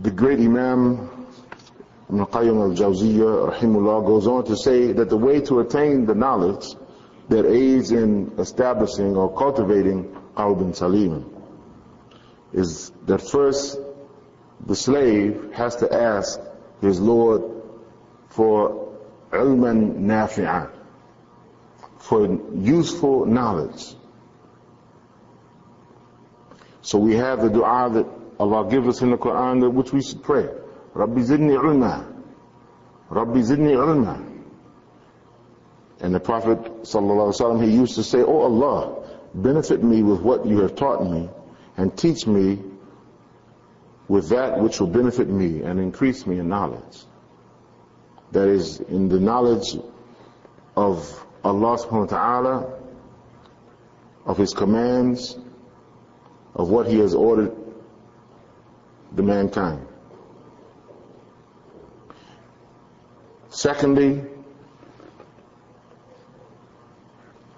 [0.00, 1.26] The great Imam
[2.10, 6.74] Ibn Qayyim al-Jawziyah, rahimullah, goes on to say that the way to attain the knowledge
[7.28, 10.04] that aids in establishing or cultivating
[10.36, 11.30] qalbun salim
[12.52, 13.78] is that first
[14.66, 16.40] the slave has to ask
[16.80, 17.42] his Lord
[18.28, 18.92] for
[19.32, 20.70] ilman nafi'ah,
[21.98, 23.94] for useful knowledge.
[26.82, 28.06] So we have the dua that
[28.38, 30.48] Allah gives us in the Quran, which we should pray.
[30.92, 32.06] Rabbi zidni ilma.
[33.08, 34.33] Rabbi zidni ilma.
[36.00, 40.60] And the Prophet ﷺ, he used to say, Oh Allah, benefit me with what you
[40.60, 41.28] have taught me,
[41.76, 42.58] and teach me
[44.08, 47.04] with that which will benefit me and increase me in knowledge.
[48.32, 49.76] That is, in the knowledge
[50.76, 52.72] of Allah subhanahu wa ta'ala,
[54.26, 55.38] of His commands,
[56.54, 57.54] of what He has ordered
[59.12, 59.86] the mankind.
[63.50, 64.24] Secondly,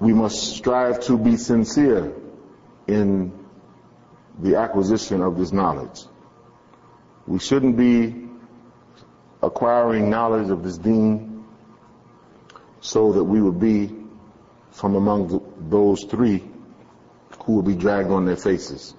[0.01, 2.13] we must strive to be sincere
[2.87, 3.33] in
[4.39, 6.05] the acquisition of this knowledge.
[7.27, 8.29] We shouldn't be
[9.43, 11.45] acquiring knowledge of this deen
[12.81, 13.95] so that we would be
[14.71, 16.45] from among those three
[17.45, 18.95] who will be dragged on their faces.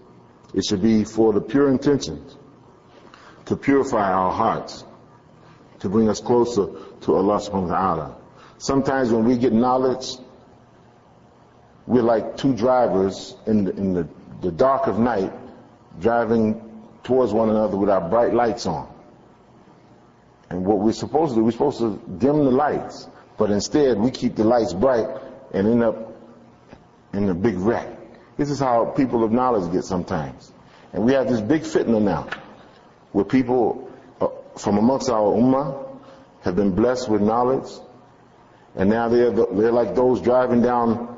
[0.53, 2.37] It should be for the pure intentions
[3.45, 4.83] to purify our hearts,
[5.79, 6.67] to bring us closer
[7.01, 8.15] to Allah subhanahu wa ta'ala.
[8.57, 10.17] Sometimes when we get knowledge,
[11.87, 14.07] we're like two drivers in the, in the,
[14.41, 15.31] the dark of night
[15.99, 16.61] driving
[17.03, 18.93] towards one another with our bright lights on.
[20.49, 23.07] And what we're supposed to do, we're supposed to dim the lights,
[23.37, 25.07] but instead we keep the lights bright
[25.53, 26.13] and end up
[27.13, 27.87] in a big wreck.
[28.37, 30.51] This is how people of knowledge get sometimes.
[30.93, 32.29] And we have this big fitna now,
[33.11, 34.27] where people uh,
[34.57, 35.99] from amongst our ummah
[36.41, 37.69] have been blessed with knowledge,
[38.75, 41.16] and now they're, the, they're like those driving down,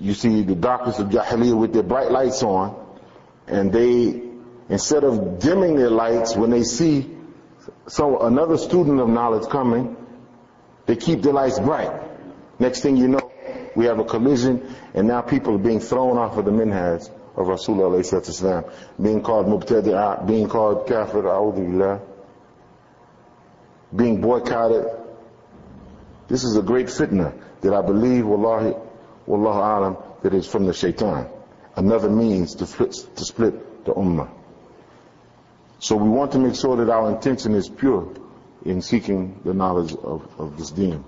[0.00, 2.74] you see the darkness of Jahiliyyah with their bright lights on,
[3.46, 4.22] and they,
[4.68, 7.16] instead of dimming their lights when they see
[7.86, 9.96] so another student of knowledge coming,
[10.86, 11.92] they keep their lights bright.
[12.58, 13.30] Next thing you know,
[13.76, 17.46] we have a collision, and now people are being thrown off of the minhaj of
[17.46, 22.00] Rasulullah being called mubtadi'ah, being called kafir, a'udhu
[23.94, 24.86] being boycotted.
[26.28, 28.74] This is a great fitna that I believe, wallahi,
[29.26, 31.28] wallahu alam, that is from the shaitan.
[31.76, 34.28] Another means to, split, to split the ummah.
[35.78, 38.12] So we want to make sure that our intention is pure
[38.64, 41.04] in seeking the knowledge of, of this deen.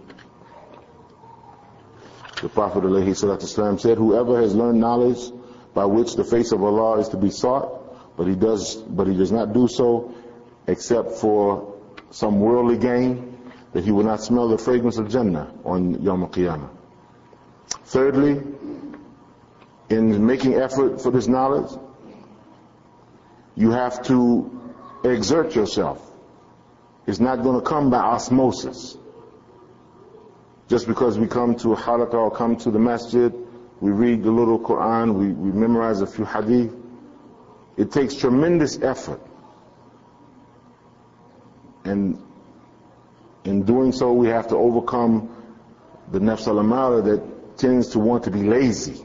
[2.41, 5.31] The Prophet ﷺ said, whoever has learned knowledge
[5.75, 9.15] by which the face of Allah is to be sought, but he does, but he
[9.15, 10.15] does not do so
[10.67, 11.75] except for
[12.11, 13.39] some worldly gain,
[13.73, 16.69] that he will not smell the fragrance of Jannah on Yom Qiyamah.
[17.85, 18.41] Thirdly,
[19.89, 21.71] in making effort for this knowledge,
[23.55, 24.73] you have to
[25.05, 26.11] exert yourself.
[27.07, 28.97] It's not going to come by osmosis.
[30.69, 33.33] Just because we come to a halaqah or come to the masjid,
[33.81, 36.73] we read the little Quran, we, we memorize a few hadith.
[37.77, 39.21] It takes tremendous effort.
[41.85, 42.23] And
[43.45, 45.35] in doing so, we have to overcome
[46.13, 49.05] the nafs al that tends to want to be lazy.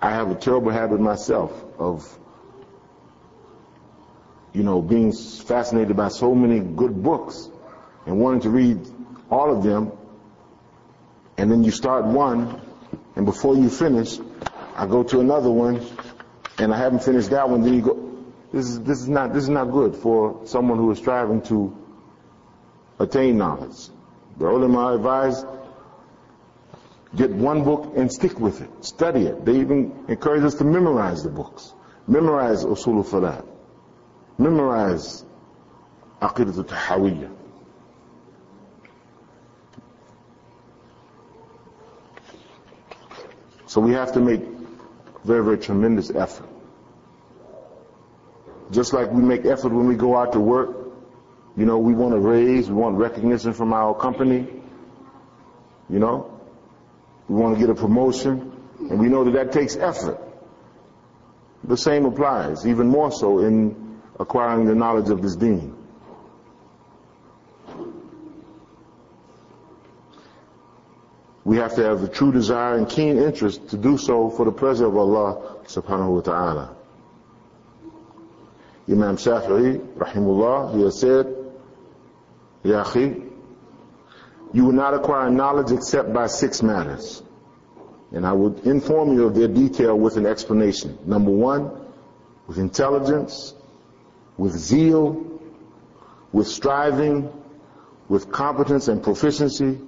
[0.00, 2.18] I have a terrible habit myself of,
[4.52, 7.48] you know, being fascinated by so many good books
[8.06, 8.80] and wanting to read
[9.30, 9.92] all of them.
[11.38, 12.60] And then you start one,
[13.14, 14.18] and before you finish,
[14.74, 15.80] I go to another one,
[16.58, 17.62] and I haven't finished that one.
[17.62, 18.08] Then you go.
[18.52, 21.74] This is this is not this is not good for someone who is striving to
[22.98, 23.88] attain knowledge.
[24.38, 25.44] The ulama advise
[27.14, 28.84] Get one book and stick with it.
[28.84, 29.44] Study it.
[29.44, 31.74] They even encourage us to memorize the books.
[32.06, 33.44] Memorize Usul Salat.
[34.38, 35.24] Memorize
[36.22, 37.30] Aqidat al-Tahawiyya.
[43.66, 44.40] So we have to make
[45.24, 46.48] very, very tremendous effort.
[48.70, 50.81] Just like we make effort when we go out to work,
[51.56, 54.46] you know, we want to raise, we want recognition from our company,
[55.90, 56.40] you know,
[57.28, 60.18] we want to get a promotion, and we know that that takes effort.
[61.64, 65.76] The same applies, even more so in acquiring the knowledge of this deen.
[71.44, 74.52] We have to have the true desire and keen interest to do so for the
[74.52, 76.76] pleasure of Allah subhanahu wa ta'ala.
[78.88, 81.41] Imam Shafi'i, rahimullah, he has said,
[82.64, 82.84] Ya
[84.54, 87.22] you will not acquire knowledge except by six matters.
[88.12, 90.98] And I will inform you of their detail with an explanation.
[91.06, 91.70] Number one,
[92.46, 93.54] with intelligence,
[94.36, 95.40] with zeal,
[96.32, 97.32] with striving,
[98.08, 99.78] with competence and proficiency,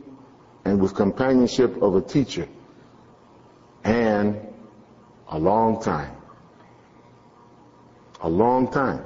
[0.64, 2.48] and with companionship of a teacher.
[3.84, 4.40] And
[5.28, 6.16] a long time.
[8.22, 9.04] A long time.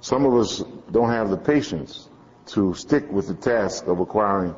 [0.00, 2.08] Some of us don't have the patience
[2.46, 4.54] to stick with the task of acquiring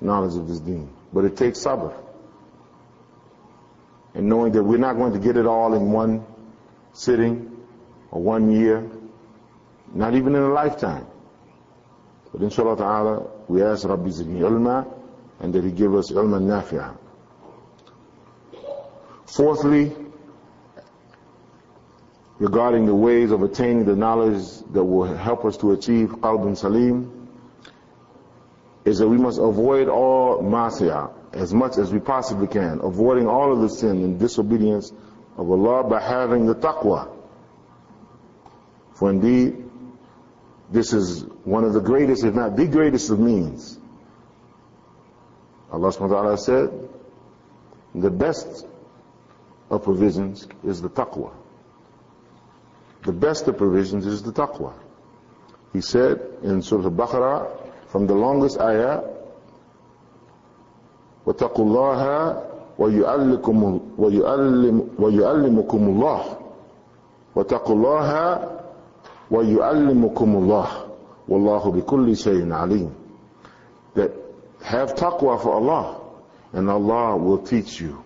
[0.00, 0.90] knowledge of this deen.
[1.12, 1.94] But it takes sabr.
[4.14, 6.24] And knowing that we're not going to get it all in one
[6.92, 7.56] sitting
[8.10, 8.88] or one year,
[9.92, 11.06] not even in a lifetime.
[12.32, 14.86] But inshallah ta'ala, we ask Rabbi zidni ilma
[15.40, 16.96] and that he give us ilma nafi'ah.
[19.26, 19.92] Fourthly,
[22.38, 27.28] regarding the ways of attaining the knowledge that will help us to achieve qalbun salim,
[28.84, 33.52] is that we must avoid all masiyah as much as we possibly can, avoiding all
[33.52, 34.92] of the sin and disobedience
[35.36, 37.08] of Allah by having the taqwa.
[38.94, 39.64] For indeed,
[40.70, 43.78] this is one of the greatest, if not the greatest of means.
[45.72, 46.70] Allah subhanahu wa ta'ala said,
[47.94, 48.66] the best
[49.70, 51.32] of provisions is the taqwa
[53.05, 54.73] The best of provisions is the taqwa.
[55.73, 57.47] He said in Surah Al-Baqarah,
[57.87, 59.01] from the longest ayah,
[61.25, 62.43] وَاتَّقُوا اللَّهَ
[62.79, 63.79] وَيُعَلِّمُكُمُ
[65.87, 66.37] اللَّهُ
[67.35, 68.09] وَاتَّقُوا اللَّهَ
[69.31, 70.67] وَيُعَلِّمُكُمُ اللَّهُ
[71.29, 72.91] وَاللَّهُ بِكُلِّ شَيْءٍ عَلِيمٌ
[73.95, 74.11] That
[74.63, 76.01] have taqwa for Allah,
[76.53, 78.02] and Allah will teach you.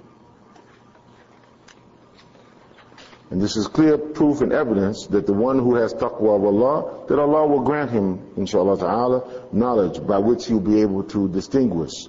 [3.32, 7.08] And this is clear proof and evidence that the one who has taqwa of Allah,
[7.08, 12.08] that Allah will grant him, inshallah ta'ala, knowledge by which he'll be able to distinguish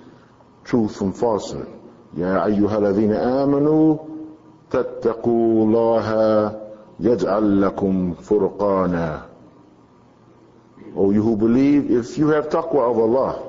[0.65, 1.69] truth from falsehood.
[2.17, 3.97] يا أيها الذين آمنوا
[4.71, 6.61] تتقوا الله
[7.01, 9.23] يجعل لكم فرقانا
[10.97, 13.43] O you who believe, if you have taqwa of Allah,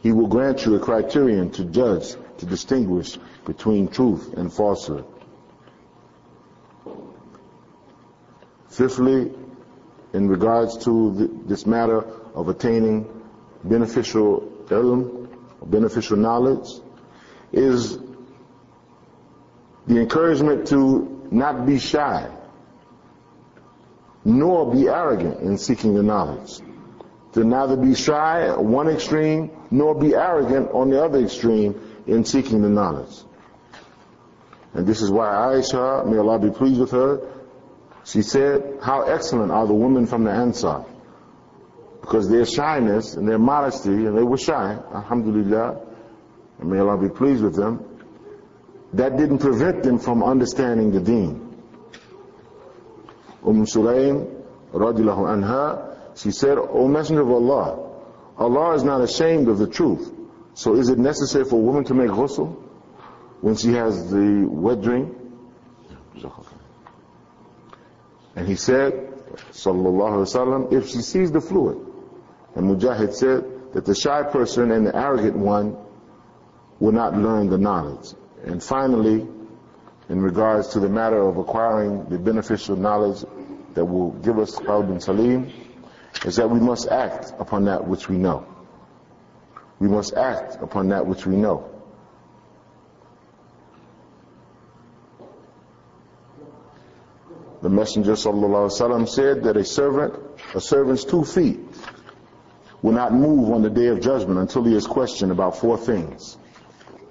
[0.00, 5.04] He will grant you a criterion to judge, to distinguish between truth and falsehood.
[8.69, 9.31] Fifthly,
[10.13, 12.03] in regards to this matter
[12.35, 13.07] of attaining
[13.63, 15.27] beneficial ilm,
[15.65, 16.69] beneficial knowledge,
[17.51, 17.97] is
[19.87, 22.29] the encouragement to not be shy,
[24.23, 26.59] nor be arrogant in seeking the knowledge.
[27.33, 32.23] To neither be shy at one extreme, nor be arrogant on the other extreme in
[32.23, 33.23] seeking the knowledge.
[34.73, 37.38] And this is why Aisha, may Allah be pleased with her,
[38.05, 40.85] she said, how excellent are the women from the Ansar.
[42.01, 45.79] Because their shyness and their modesty, and they were shy, alhamdulillah,
[46.59, 47.85] and may Allah be pleased with them,
[48.93, 51.61] that didn't prevent them from understanding the deen.
[53.45, 57.89] Umm Sulaim, radiallahu anha, she said, O Messenger of Allah,
[58.37, 60.11] Allah is not ashamed of the truth.
[60.53, 62.55] So is it necessary for a woman to make ghusl
[63.41, 65.15] when she has the wet dream?
[68.35, 68.93] And he said,
[69.51, 71.77] sallallahu alaihi wasallam, if she sees the fluid,
[72.55, 75.77] and Mujahid said that the shy person and the arrogant one
[76.79, 78.13] will not learn the knowledge.
[78.43, 79.27] And finally,
[80.09, 83.23] in regards to the matter of acquiring the beneficial knowledge
[83.75, 85.51] that will give us qalb salim,
[86.25, 88.45] is that we must act upon that which we know.
[89.79, 91.68] We must act upon that which we know.
[97.62, 100.14] The Messenger وسلم, said that a servant,
[100.54, 101.60] a servant's two feet,
[102.82, 106.36] will not move on the day of judgment until he is questioned about four things.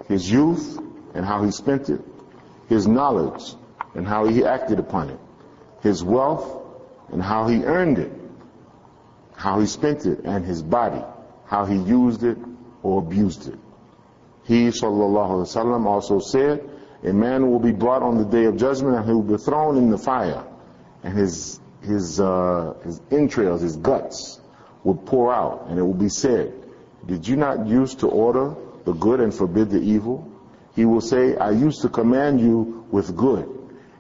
[0.08, 0.80] His youth
[1.16, 2.02] and how he spent it,
[2.68, 3.56] his knowledge
[3.96, 5.20] and how he acted upon it,
[5.82, 6.62] his wealth
[7.12, 8.12] and how he earned it,
[9.36, 11.04] how he spent it, and his body,
[11.46, 12.38] how he used it
[12.84, 13.58] or abused it.
[14.44, 16.70] He, sallallahu alaihi wasallam, also said,
[17.05, 19.77] a man will be brought on the day of judgment and he will be thrown
[19.77, 20.45] in the fire
[21.03, 24.41] and his, his, uh, his entrails, his guts
[24.85, 26.53] will pour out and it will be said,
[27.07, 30.31] did you not use to order the good and forbid the evil?
[30.75, 33.49] He will say, I used to command you with good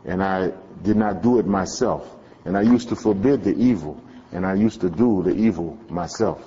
[0.04, 2.16] and I did not do it myself.
[2.44, 6.44] And I used to forbid the evil and I used to do the evil myself.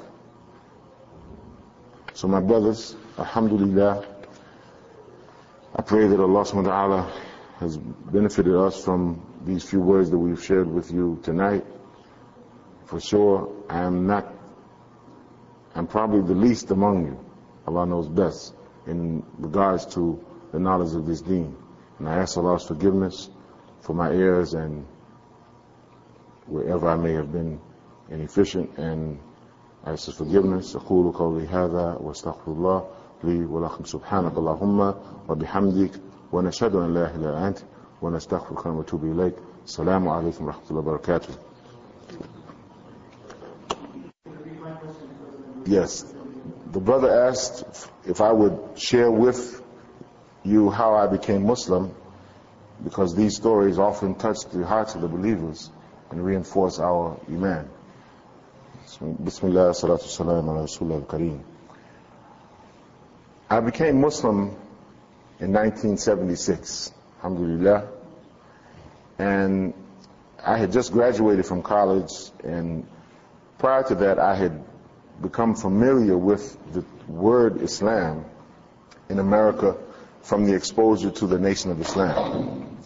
[2.14, 4.06] So my brothers, alhamdulillah,
[5.75, 7.13] I pray that Allah subhanahu wa ta'ala
[7.59, 11.65] has benefited us from these few words that we've shared with you tonight.
[12.87, 14.33] For sure, I am not,
[15.75, 17.19] I'm probably the least among you.
[17.67, 18.55] Allah knows best
[18.87, 21.57] in regards to the knowledge of this deen.
[21.99, 23.29] And I ask Allah's forgiveness
[23.81, 24.87] for my errors and
[26.47, 27.61] wherever I may have been
[28.09, 29.19] inefficient and
[29.85, 30.75] I ask His forgiveness.
[30.75, 32.87] أقول قولي هذا واستغفر الله
[33.25, 34.95] لي ولكم سبحانك اللهم
[35.29, 35.91] وبحمدك
[36.33, 37.59] ونشهد أن لا إله إلا أنت
[38.03, 39.35] ونستغفرك ونتوب إليك
[39.65, 41.35] السلام عليكم ورحمة الله وبركاته
[45.67, 46.05] Yes,
[46.71, 47.65] the brother asked
[48.07, 49.61] if I would share with
[50.45, 51.93] you how I became Muslim
[52.85, 55.71] because these stories often touch the hearts of the believers
[56.11, 57.69] and reinforce our iman.
[59.25, 61.41] Bismillah, salatu salam ala Rasulullah al-Kareem.
[63.52, 64.56] I became Muslim
[65.42, 67.86] in 1976, alhamdulillah.
[69.20, 69.74] And
[70.42, 72.14] I had just graduated from college,
[72.46, 72.88] and
[73.58, 74.64] prior to that, I had
[75.22, 78.24] become familiar with the word Islam
[79.10, 79.76] in America
[80.22, 82.78] from the exposure to the Nation of Islam.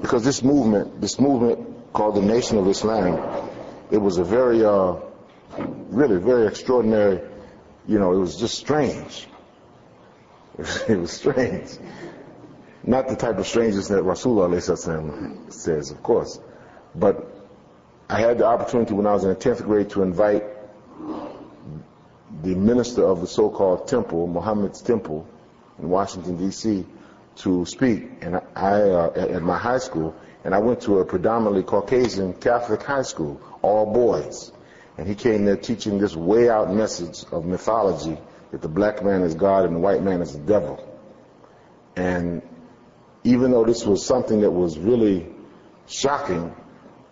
[0.00, 3.50] Because this movement, this movement called the Nation of Islam,
[3.90, 4.94] it was a very, uh,
[5.90, 7.20] really very extraordinary,
[7.86, 9.26] you know, it was just strange.
[10.88, 11.78] it was strange.
[12.82, 16.40] Not the type of strangeness that Rasulullah says, of course.
[16.94, 17.30] But
[18.08, 20.44] I had the opportunity when I was in the 10th grade to invite
[22.42, 25.26] the minister of the so-called temple, Muhammad's temple
[25.78, 26.86] in Washington, D.C.,
[27.36, 30.14] to speak and I, uh, at my high school.
[30.44, 34.52] And I went to a predominantly Caucasian Catholic high school, all boys.
[34.98, 38.18] And he came there teaching this way out message of mythology
[38.50, 40.86] that the black man is God and the white man is the devil.
[41.96, 42.42] And
[43.24, 45.26] even though this was something that was really
[45.86, 46.54] shocking,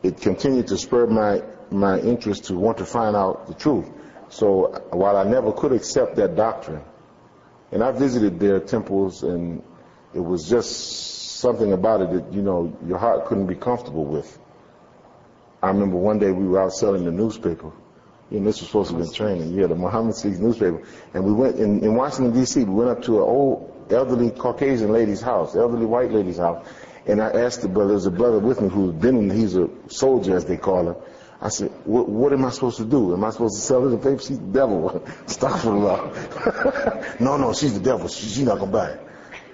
[0.03, 3.89] it continued to spur my, my interest to want to find out the truth.
[4.31, 6.83] So while I never could accept that doctrine,
[7.71, 9.63] and I visited their temples and
[10.15, 14.39] it was just something about it that, you know, your heart couldn't be comfortable with.
[15.63, 17.73] I remember one day we were out selling the newspaper
[18.31, 19.53] know, this was supposed to be training.
[19.55, 20.83] Yeah, the Muhammad Speaks newspaper.
[21.15, 22.65] And we went in, in Washington D.C.
[22.65, 26.67] We went up to an old elderly Caucasian lady's house, elderly white lady's house.
[27.07, 29.71] And I asked the brother, there's a brother with me who's been in, he's a
[29.89, 30.97] soldier as they call him.
[31.41, 33.15] I said, what, am I supposed to do?
[33.15, 34.19] Am I supposed to sell her the paper?
[34.21, 34.91] She's the devil.
[35.27, 37.21] Astaghfirullah.
[37.21, 38.09] no, no, she's the devil.
[38.09, 39.01] She, she's not going to buy it.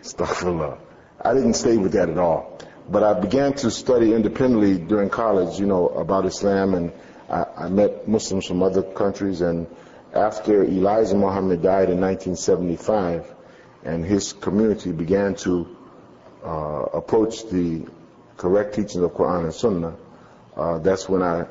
[0.03, 0.79] Astaghfirullah.
[1.21, 2.59] I didn't stay with that at all.
[2.89, 6.93] But I began to study independently during college, you know, about Islam and
[7.29, 9.67] I, I met Muslims from other countries, and
[10.13, 13.35] after Elijah Muhammad died in 1975,
[13.85, 15.77] and his community began to
[16.45, 17.87] uh, approach the
[18.37, 19.97] correct teachings of Quran and Sunnah,
[20.57, 21.47] uh, that's when I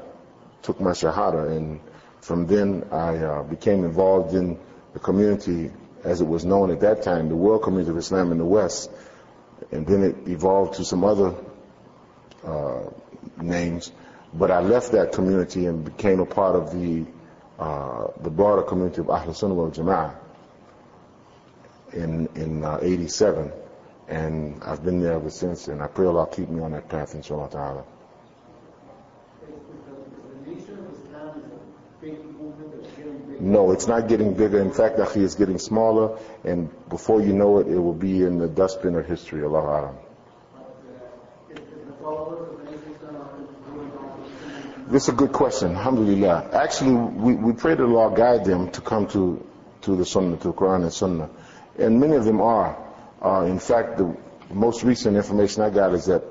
[0.62, 1.80] took my Shahada, and
[2.22, 4.58] from then I uh, became involved in
[4.94, 5.72] the community
[6.04, 8.92] as it was known at that time, the World Community of Islam in the West,
[9.72, 11.34] and then it evolved to some other
[12.44, 12.84] uh,
[13.42, 13.92] names.
[14.36, 17.06] But I left that community and became a part of the
[17.60, 20.16] uh, the broader community of Ahl Sunnah wal Jama'ah
[21.94, 23.52] in in uh, 87,
[24.08, 25.68] and I've been there ever since.
[25.68, 27.84] And I pray Allah keep me on that path, inshallah ta'ala.
[33.40, 34.60] No, it's not getting bigger.
[34.60, 38.38] In fact, actually, it's getting smaller, and before you know it, it will be in
[38.38, 39.44] the dustbin of history.
[39.44, 39.96] Allah Alam.
[44.94, 45.76] This is a good question.
[45.76, 46.50] Alhamdulillah.
[46.54, 49.44] Actually, we, we pray that Allah guide them to come to,
[49.82, 51.32] to the Sunnah, to the Quran and Sunnah.
[51.80, 52.78] And many of them are.
[53.20, 54.16] Uh, in fact, the
[54.52, 56.24] most recent information I got is that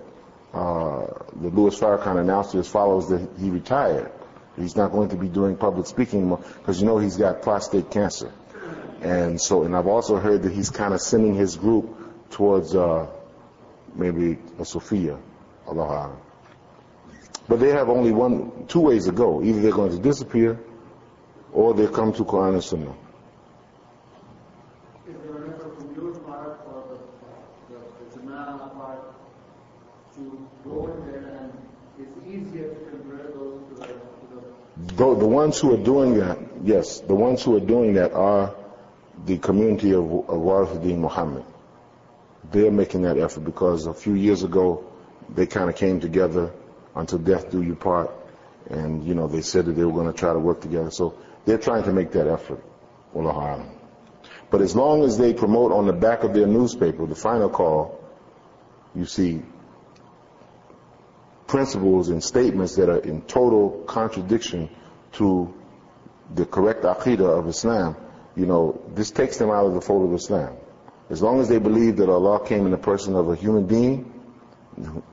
[0.55, 1.07] uh,
[1.41, 4.13] the Louis Farrakhan announced to his followers that he retired.
[4.57, 7.91] He's not going to be doing public speaking anymore because you know he's got prostate
[7.91, 8.31] cancer.
[9.01, 13.09] And so, and I've also heard that he's kind of sending his group towards uh,
[13.97, 15.19] maybe a Sophia.
[15.67, 16.17] Allah.
[17.49, 19.43] But they have only one, two ways to go.
[19.43, 20.59] Either they're going to disappear
[21.53, 22.95] or they come to Quran and Sunnah.
[34.97, 38.55] The, the ones who are doing that, yes, the ones who are doing that are
[39.27, 41.45] the community of, of Muhammad.
[42.51, 44.85] They're making that effort because a few years ago
[45.35, 46.53] they kind of came together
[46.95, 48.11] until death do you part.
[48.71, 50.91] And, you know, they said that they were going to try to work together.
[50.91, 51.15] So
[51.45, 52.63] they're trying to make that effort.
[53.15, 58.01] But as long as they promote on the back of their newspaper, the final call,
[58.95, 59.43] you see
[61.47, 64.71] principles and statements that are in total contradiction
[65.13, 65.53] to
[66.35, 67.97] the correct aqidah of Islam,
[68.37, 70.57] you know, this takes them out of the fold of Islam.
[71.11, 74.12] As long as they believe that Allah came in the person of a human being,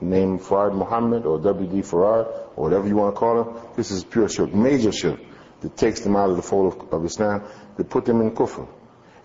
[0.01, 1.81] name Fard Muhammad or W.D.
[1.81, 5.19] Farad or whatever you want to call him, this is pure shirk, major shirk
[5.61, 7.43] that takes them out of the fold of, of Islam,
[7.77, 8.67] that put them in kufr.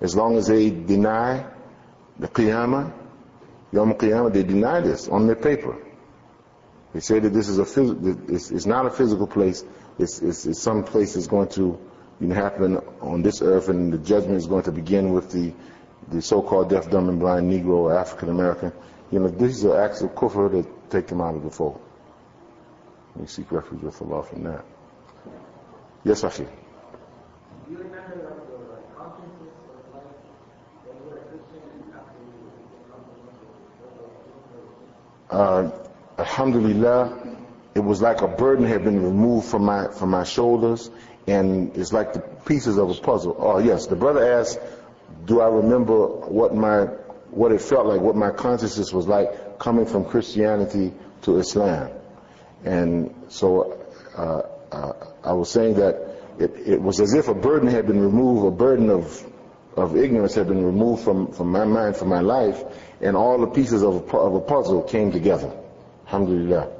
[0.00, 1.46] As long as they deny
[2.18, 2.92] the Qiyamah,
[3.72, 5.76] Yom Qiyamah, they deny this on their paper.
[6.92, 9.64] They say that this is a it's, it's not a physical place.
[9.98, 11.78] It's, it's, it's some place that's going to
[12.20, 15.52] you know, happen on this earth, and the judgment is going to begin with the
[16.08, 18.72] the so-called deaf, dumb, and blind Negro or African American.
[19.14, 21.80] You know, these are acts of kufr that take them out of the fold.
[23.14, 24.64] We seek refuge with Allah from that.
[26.02, 26.48] Yes, Akhi.
[35.30, 35.70] Uh,
[36.18, 37.36] Alhamdulillah,
[37.76, 40.90] it was like a burden had been removed from my from my shoulders,
[41.28, 43.36] and it's like the pieces of a puzzle.
[43.38, 44.58] Oh yes, the brother asked,
[45.24, 46.88] "Do I remember what my
[47.34, 51.90] what it felt like, what my consciousness was like coming from Christianity to Islam?"
[52.64, 53.78] And so
[54.16, 55.94] uh, uh, I was saying that
[56.38, 59.24] it, it was as if a burden had been removed, a burden of
[59.76, 62.62] of ignorance had been removed from, from my mind, from my life,
[63.00, 65.52] and all the pieces of a, of a puzzle came together.
[66.06, 66.70] Alhamdulillah.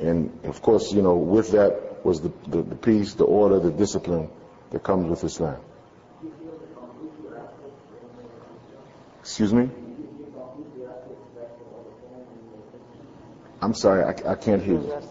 [0.00, 3.70] And of course, you know, with that was the, the, the peace, the order, the
[3.70, 4.28] discipline
[4.70, 5.60] that comes with Islam.
[9.24, 9.70] Excuse me?
[13.62, 15.02] I'm sorry, I, I can't hear you.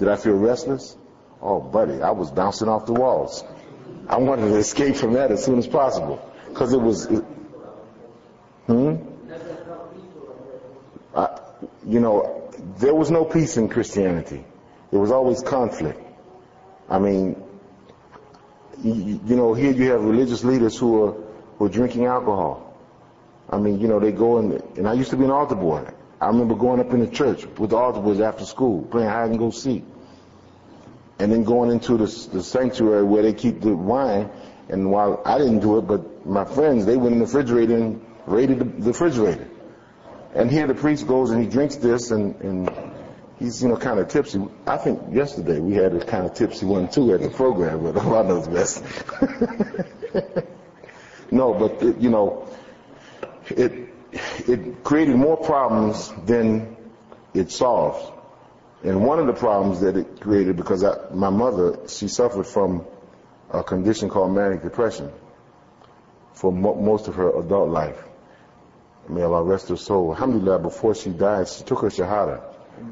[0.00, 0.96] Did I feel restless?
[1.40, 3.44] Oh, buddy, I was bouncing off the walls.
[4.08, 7.06] I wanted to escape from that as soon as possible because it was.
[7.06, 7.24] It,
[8.66, 8.96] hmm.
[11.14, 11.38] I,
[11.86, 14.44] you know, there was no peace in Christianity.
[14.90, 16.00] There was always conflict.
[16.88, 17.40] I mean,
[18.82, 21.23] you, you know, here you have religious leaders who are
[21.58, 22.76] who are drinking alcohol.
[23.50, 25.86] I mean, you know, they go and and I used to be an altar boy.
[26.20, 29.30] I remember going up in the church with the altar boys after school, playing hide
[29.30, 29.84] and go seek
[31.18, 34.30] and then going into the, the sanctuary where they keep the wine.
[34.68, 38.04] And while I didn't do it, but my friends, they went in the refrigerator and
[38.26, 39.48] raided the, the refrigerator.
[40.34, 42.70] And here the priest goes and he drinks this and, and
[43.38, 44.44] he's, you know, kind of tipsy.
[44.66, 47.96] I think yesterday we had a kind of tipsy one too at the program, but
[48.04, 48.82] Allah knows best.
[51.30, 52.48] no, but it, you know,
[53.48, 53.72] it,
[54.46, 56.76] it created more problems than
[57.34, 58.12] it solved.
[58.82, 62.84] And one of the problems that it created, because I, my mother, she suffered from
[63.50, 65.10] a condition called manic depression
[66.34, 68.02] for mo- most of her adult life.
[69.08, 70.12] May Allah rest her soul.
[70.12, 72.42] Alhamdulillah, before she died, she took her shahada.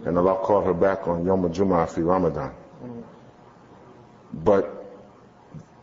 [0.07, 2.55] And Allah called her back on Yom Jum'ah fi Ramadan.
[4.33, 4.82] But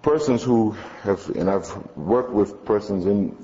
[0.09, 0.71] persons who
[1.03, 3.37] have, and I've worked with persons in,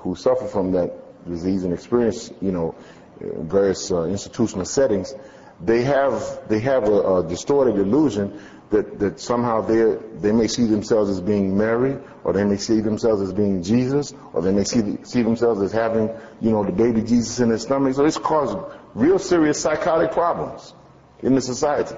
[0.00, 0.90] who suffer from that
[1.28, 2.74] disease and experience, you know,
[3.20, 5.14] various uh, institutional settings,
[5.60, 8.40] they have they have a, a distorted illusion
[8.70, 12.80] that, that somehow they they may see themselves as being Mary, or they may see
[12.80, 16.10] themselves as being Jesus, or they may see see themselves as having
[16.40, 17.94] you know the baby Jesus in their stomach.
[17.94, 18.58] So it's caused
[18.94, 20.74] real serious psychotic problems
[21.22, 21.96] in the society.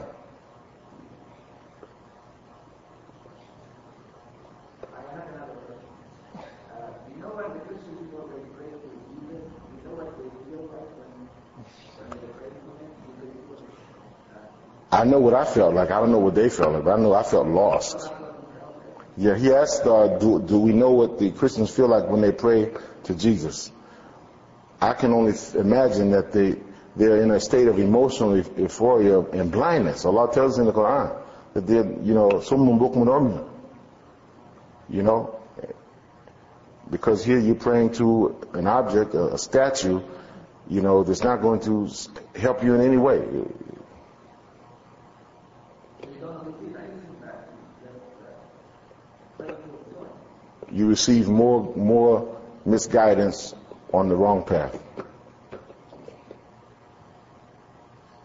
[15.00, 15.90] I know what I felt like.
[15.90, 18.10] I don't know what they felt like, but I know I felt lost.
[19.16, 22.32] Yeah, he asked, uh, do, do we know what the Christians feel like when they
[22.32, 22.74] pray
[23.04, 23.72] to Jesus?
[24.78, 26.56] I can only imagine that they,
[26.96, 30.04] they're in a state of emotional euphoria and blindness.
[30.04, 31.18] Allah tells us in the Quran
[31.54, 33.48] that they're, you know, summun bukmun
[34.90, 35.40] You know,
[36.90, 40.02] because here you're praying to an object, a statue,
[40.68, 41.88] you know, that's not going to
[42.38, 43.24] help you in any way.
[50.80, 53.54] You receive more, more misguidance
[53.92, 54.82] on the wrong path.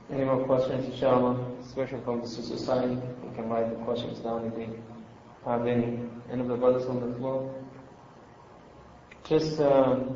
[0.09, 1.35] Any more questions, inshallah,
[1.65, 2.91] especially from the side?
[3.23, 4.69] We can write the questions down if we
[5.43, 5.99] have any.
[6.31, 7.53] Any of the brothers on the floor?
[9.25, 10.15] Just um,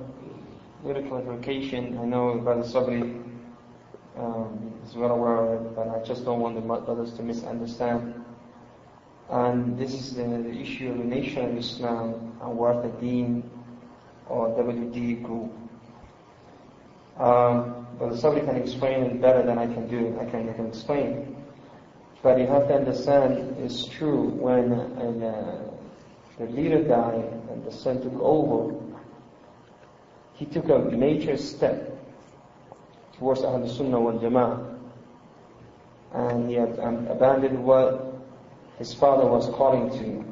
[0.86, 1.98] a little clarification.
[1.98, 3.22] I know Brother Sabree
[4.18, 8.19] um, is well aware of it, but I just don't want the brothers to misunderstand.
[9.30, 13.50] And this is the, the issue of the nation of Islam and what the Deen
[14.28, 15.52] or WD group.
[17.18, 20.18] Um, but somebody can explain it better than I can do.
[20.20, 21.36] I can, I can explain.
[22.24, 25.70] But you have to understand it's true when uh,
[26.40, 28.74] the leader died and the son took over,
[30.34, 31.98] he took a major step
[33.18, 34.78] towards Ahlul Sunnah wal Jama'ah.
[36.14, 38.09] And he had um, abandoned what
[38.80, 40.26] his father was calling to.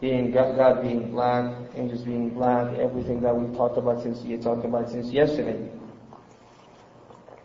[0.00, 4.64] Being God, being black, angels being black, everything that we talked about since you talked
[4.64, 5.68] about since yesterday.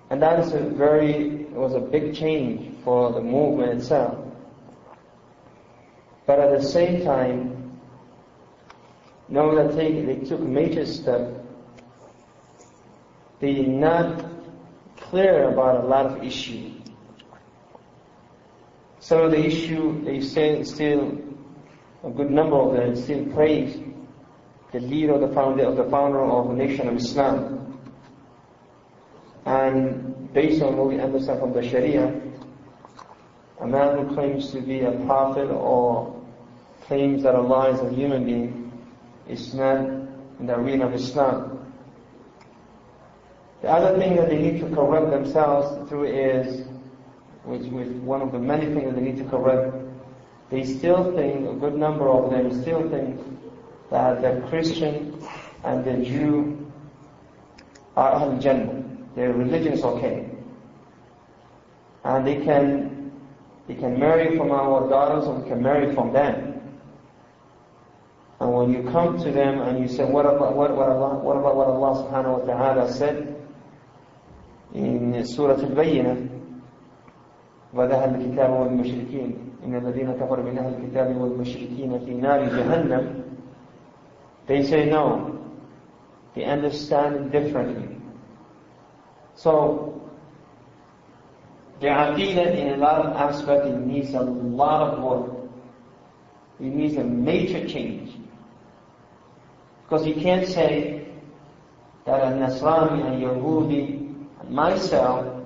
[0.10, 4.18] And that is a very, it was a big change for the movement itself.
[6.26, 7.80] But at the same time,
[9.28, 11.46] know that they, they took major step.
[13.40, 14.26] They not
[14.98, 16.79] clear about a lot of issues.
[19.00, 21.18] Of the issue they say still
[22.04, 23.80] a good number of them still praise
[24.72, 27.80] the leader of the founder of the founder of the nation of Islam.
[29.46, 32.22] And based on what we understand from the Sharia,
[33.62, 36.22] a man who claims to be a prophet or
[36.84, 38.72] claims that Allah is a human being
[39.28, 41.74] is not in the arena of Islam.
[43.62, 46.68] The other thing that they need to correct themselves through is,
[47.44, 49.74] which with one of the many things that they need to correct,
[50.50, 53.20] they still think, a good number of them still think
[53.92, 55.22] that the Christian
[55.64, 56.72] and the Jew
[57.96, 58.84] are Ahl Jannah.
[59.16, 60.30] Their religion is okay.
[62.04, 63.12] And they can,
[63.68, 66.50] they can marry from our daughters or we can marry from them.
[68.40, 71.36] And when you come to them and you say, what about what, what, Allah, what
[71.38, 73.36] about what Allah subhanahu wa ta'ala said
[74.74, 76.39] in Surah Al-Bayyinah,
[77.74, 83.24] وذهل الكتاب والمشركين إن الذين كفروا من أهل الكتاب والمشركين في نار جهنم
[84.48, 85.40] They say no.
[86.34, 87.98] They understand it differently.
[89.36, 90.02] So,
[91.80, 95.32] the aqidah in a lot of aspects, it needs a lot of work.
[96.60, 98.12] It needs a major change.
[99.84, 101.08] Because you can't say
[102.06, 105.39] that a Nasrani, a Yahudi, and myself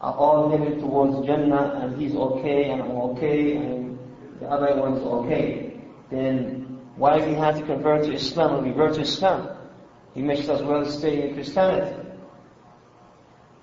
[0.00, 3.98] are all headed towards Jannah and he's okay and I'm okay and
[4.40, 5.78] the other one's okay.
[6.10, 9.56] Then why does he have to convert to Islam or revert to Islam?
[10.14, 11.96] He makes as well stay in Christianity.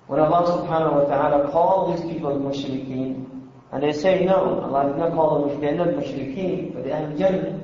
[0.06, 3.26] When Allah subhanahu wa ta'ala called these people mushrikeen,
[3.70, 7.12] and they say no, Allah did not call them, they're not mushrikeen, but they are
[7.16, 7.60] Jannah.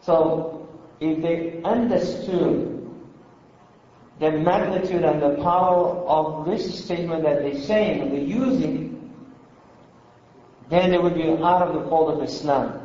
[0.00, 0.68] So,
[1.00, 2.75] if they understood
[4.18, 9.12] the magnitude and the power of this statement that they're saying and they're using,
[10.70, 12.80] then they would be out of the fold of Islam.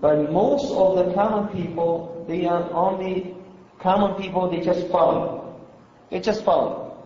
[0.00, 3.34] But most of the common people, they are only
[3.80, 5.60] common people, they just follow.
[6.10, 7.04] They just follow.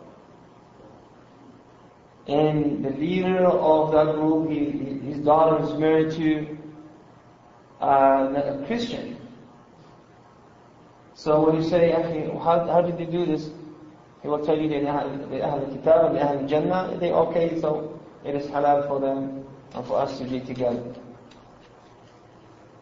[2.27, 6.59] And the leader of that group, he, his daughter is married to
[7.81, 9.20] uh, a Christian.
[11.21, 13.51] So when you say, how, how did they do this?
[14.23, 18.35] He will tell you they have the kitab, they have Jannah, they okay, so it
[18.35, 19.45] is halal for them
[19.75, 20.83] and for us to be together.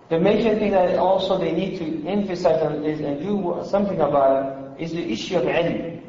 [0.09, 4.85] The major thing that also they need to emphasize is and do something about it
[4.85, 6.01] is the issue of ilm.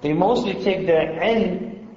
[0.00, 1.88] They mostly take their ilm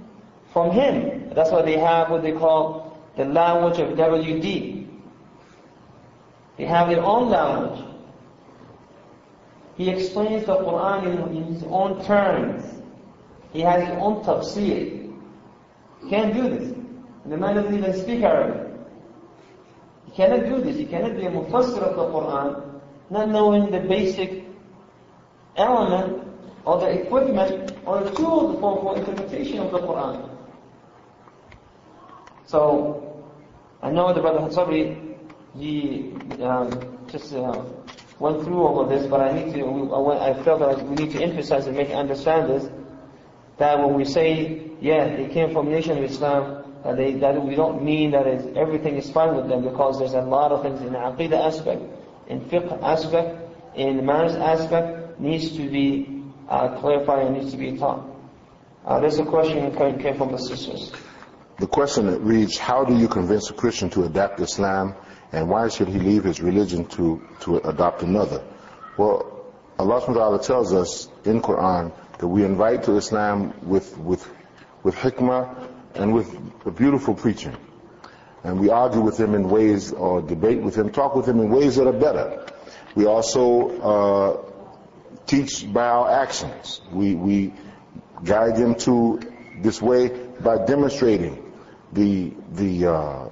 [0.52, 1.30] from him.
[1.36, 4.88] That's why they have what they call the language of WD.
[6.58, 7.87] They have their own language.
[9.78, 12.64] He explains the Quran in, in his own terms.
[13.54, 15.14] He has his own tafsir.
[16.02, 16.74] He can't do this.
[17.26, 18.74] The man doesn't even speak Arabic
[20.06, 20.78] He cannot do this.
[20.78, 22.68] He cannot be a mufassir of the Quran
[23.10, 24.44] not knowing the basic
[25.56, 26.24] element
[26.66, 30.30] or the equipment or the tool for, for interpretation of the Quran.
[32.46, 33.24] So,
[33.82, 35.16] I know the brother Hatsabri,
[35.58, 37.64] he um, just uh,
[38.20, 41.22] went through all of this, but I need to, I felt that we need to
[41.22, 42.70] emphasize and make understand this,
[43.58, 47.56] that when we say, yeah, they came from nation of Islam, that, they, that we
[47.56, 50.94] don't mean that everything is fine with them because there's a lot of things in
[50.94, 51.82] the aqidah aspect,
[52.28, 53.40] in fiqh aspect,
[53.76, 58.08] in manners aspect, needs to be uh, clarified and needs to be taught.
[58.86, 60.92] Uh, there's a question that came from the sisters.
[61.60, 64.96] The question that reads, how do you convince a Christian to adapt Islam
[65.32, 68.44] and why should he leave his religion to, to adopt another?
[68.98, 69.46] Well,
[69.78, 74.28] Allah subhanahu tells us in Quran that we invite to Islam with, with,
[74.84, 76.36] with hikmah and with
[76.76, 77.56] beautiful preaching.
[78.44, 81.50] And we argue with him in ways, or debate with him, talk with him in
[81.50, 82.48] ways that are better.
[82.96, 84.52] We also uh,
[85.26, 86.82] teach by our actions.
[86.92, 87.54] We, we
[88.24, 89.20] guide them to
[89.62, 90.08] this way
[90.40, 91.52] by demonstrating
[91.92, 93.30] the, the, uh,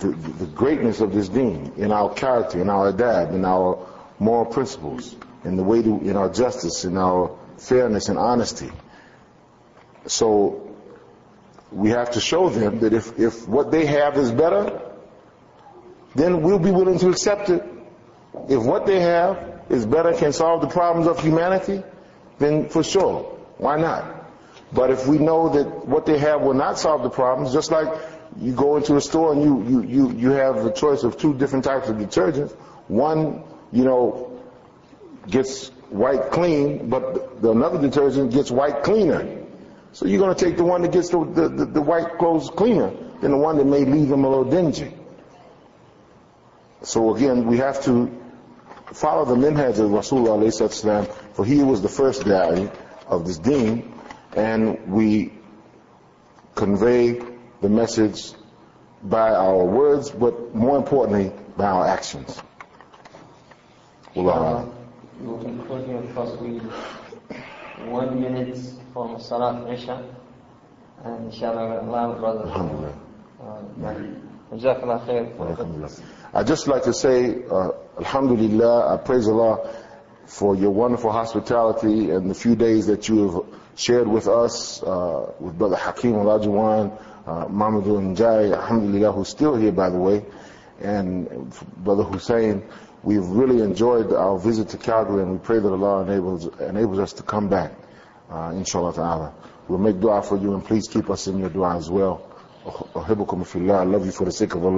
[0.00, 3.86] the, the, greatness of this deen in our character, in our adab, in our
[4.18, 8.70] moral principles, in the way to, in our justice, in our fairness and honesty.
[10.06, 10.74] So
[11.70, 14.80] we have to show them that if, if what they have is better,
[16.14, 17.62] then we'll be willing to accept it.
[18.48, 21.82] If what they have is better, can solve the problems of humanity,
[22.38, 23.22] then for sure,
[23.58, 24.16] why not?
[24.72, 27.88] But if we know that what they have will not solve the problems, just like
[28.38, 31.34] you go into a store and you, you, you, you have the choice of two
[31.34, 32.52] different types of detergents.
[32.88, 34.40] One, you know,
[35.28, 39.38] gets white clean, but the, another detergent gets white cleaner.
[39.92, 42.48] So you're going to take the one that gets the, the, the, the white clothes
[42.50, 44.94] cleaner than the one that may leave them a little dingy.
[46.82, 48.10] So again, we have to
[48.92, 52.74] follow the minhaj of Rasulullah for he was the first da'i
[53.06, 53.92] of this deen,
[54.34, 55.32] and we
[56.54, 57.20] convey
[57.60, 58.32] the message
[59.02, 62.40] by our words, but more importantly, by our actions.
[64.14, 64.72] A'lam.
[65.20, 66.60] We will conclude here because we
[67.90, 68.58] one minute
[68.92, 70.04] for Salat Isha,
[71.04, 72.46] and inshallah we'll allow brother.
[72.46, 72.94] Alhamdulillah.
[73.42, 75.40] Uh, Jazakallah khair.
[75.40, 75.90] Alhamdulillah.
[76.34, 79.72] I'd just like to say, uh, Alhamdulillah, I praise Allah
[80.26, 83.44] for your wonderful hospitality and the few days that you have
[83.76, 87.00] shared with us, uh, with Brother Hakim Olajuwon,
[87.30, 90.24] uh, Mamadou Njai, alhamdulillah, who's still here, by the way,
[90.80, 91.28] and
[91.76, 92.62] Brother Hussein.
[93.04, 97.12] We've really enjoyed our visit to Calgary, and we pray that Allah enables, enables us
[97.14, 97.72] to come back,
[98.30, 99.32] uh, inshallah ta'ala.
[99.68, 102.26] We'll make dua for you, and please keep us in your dua as well.
[102.66, 104.68] I love you for the sake of Allah.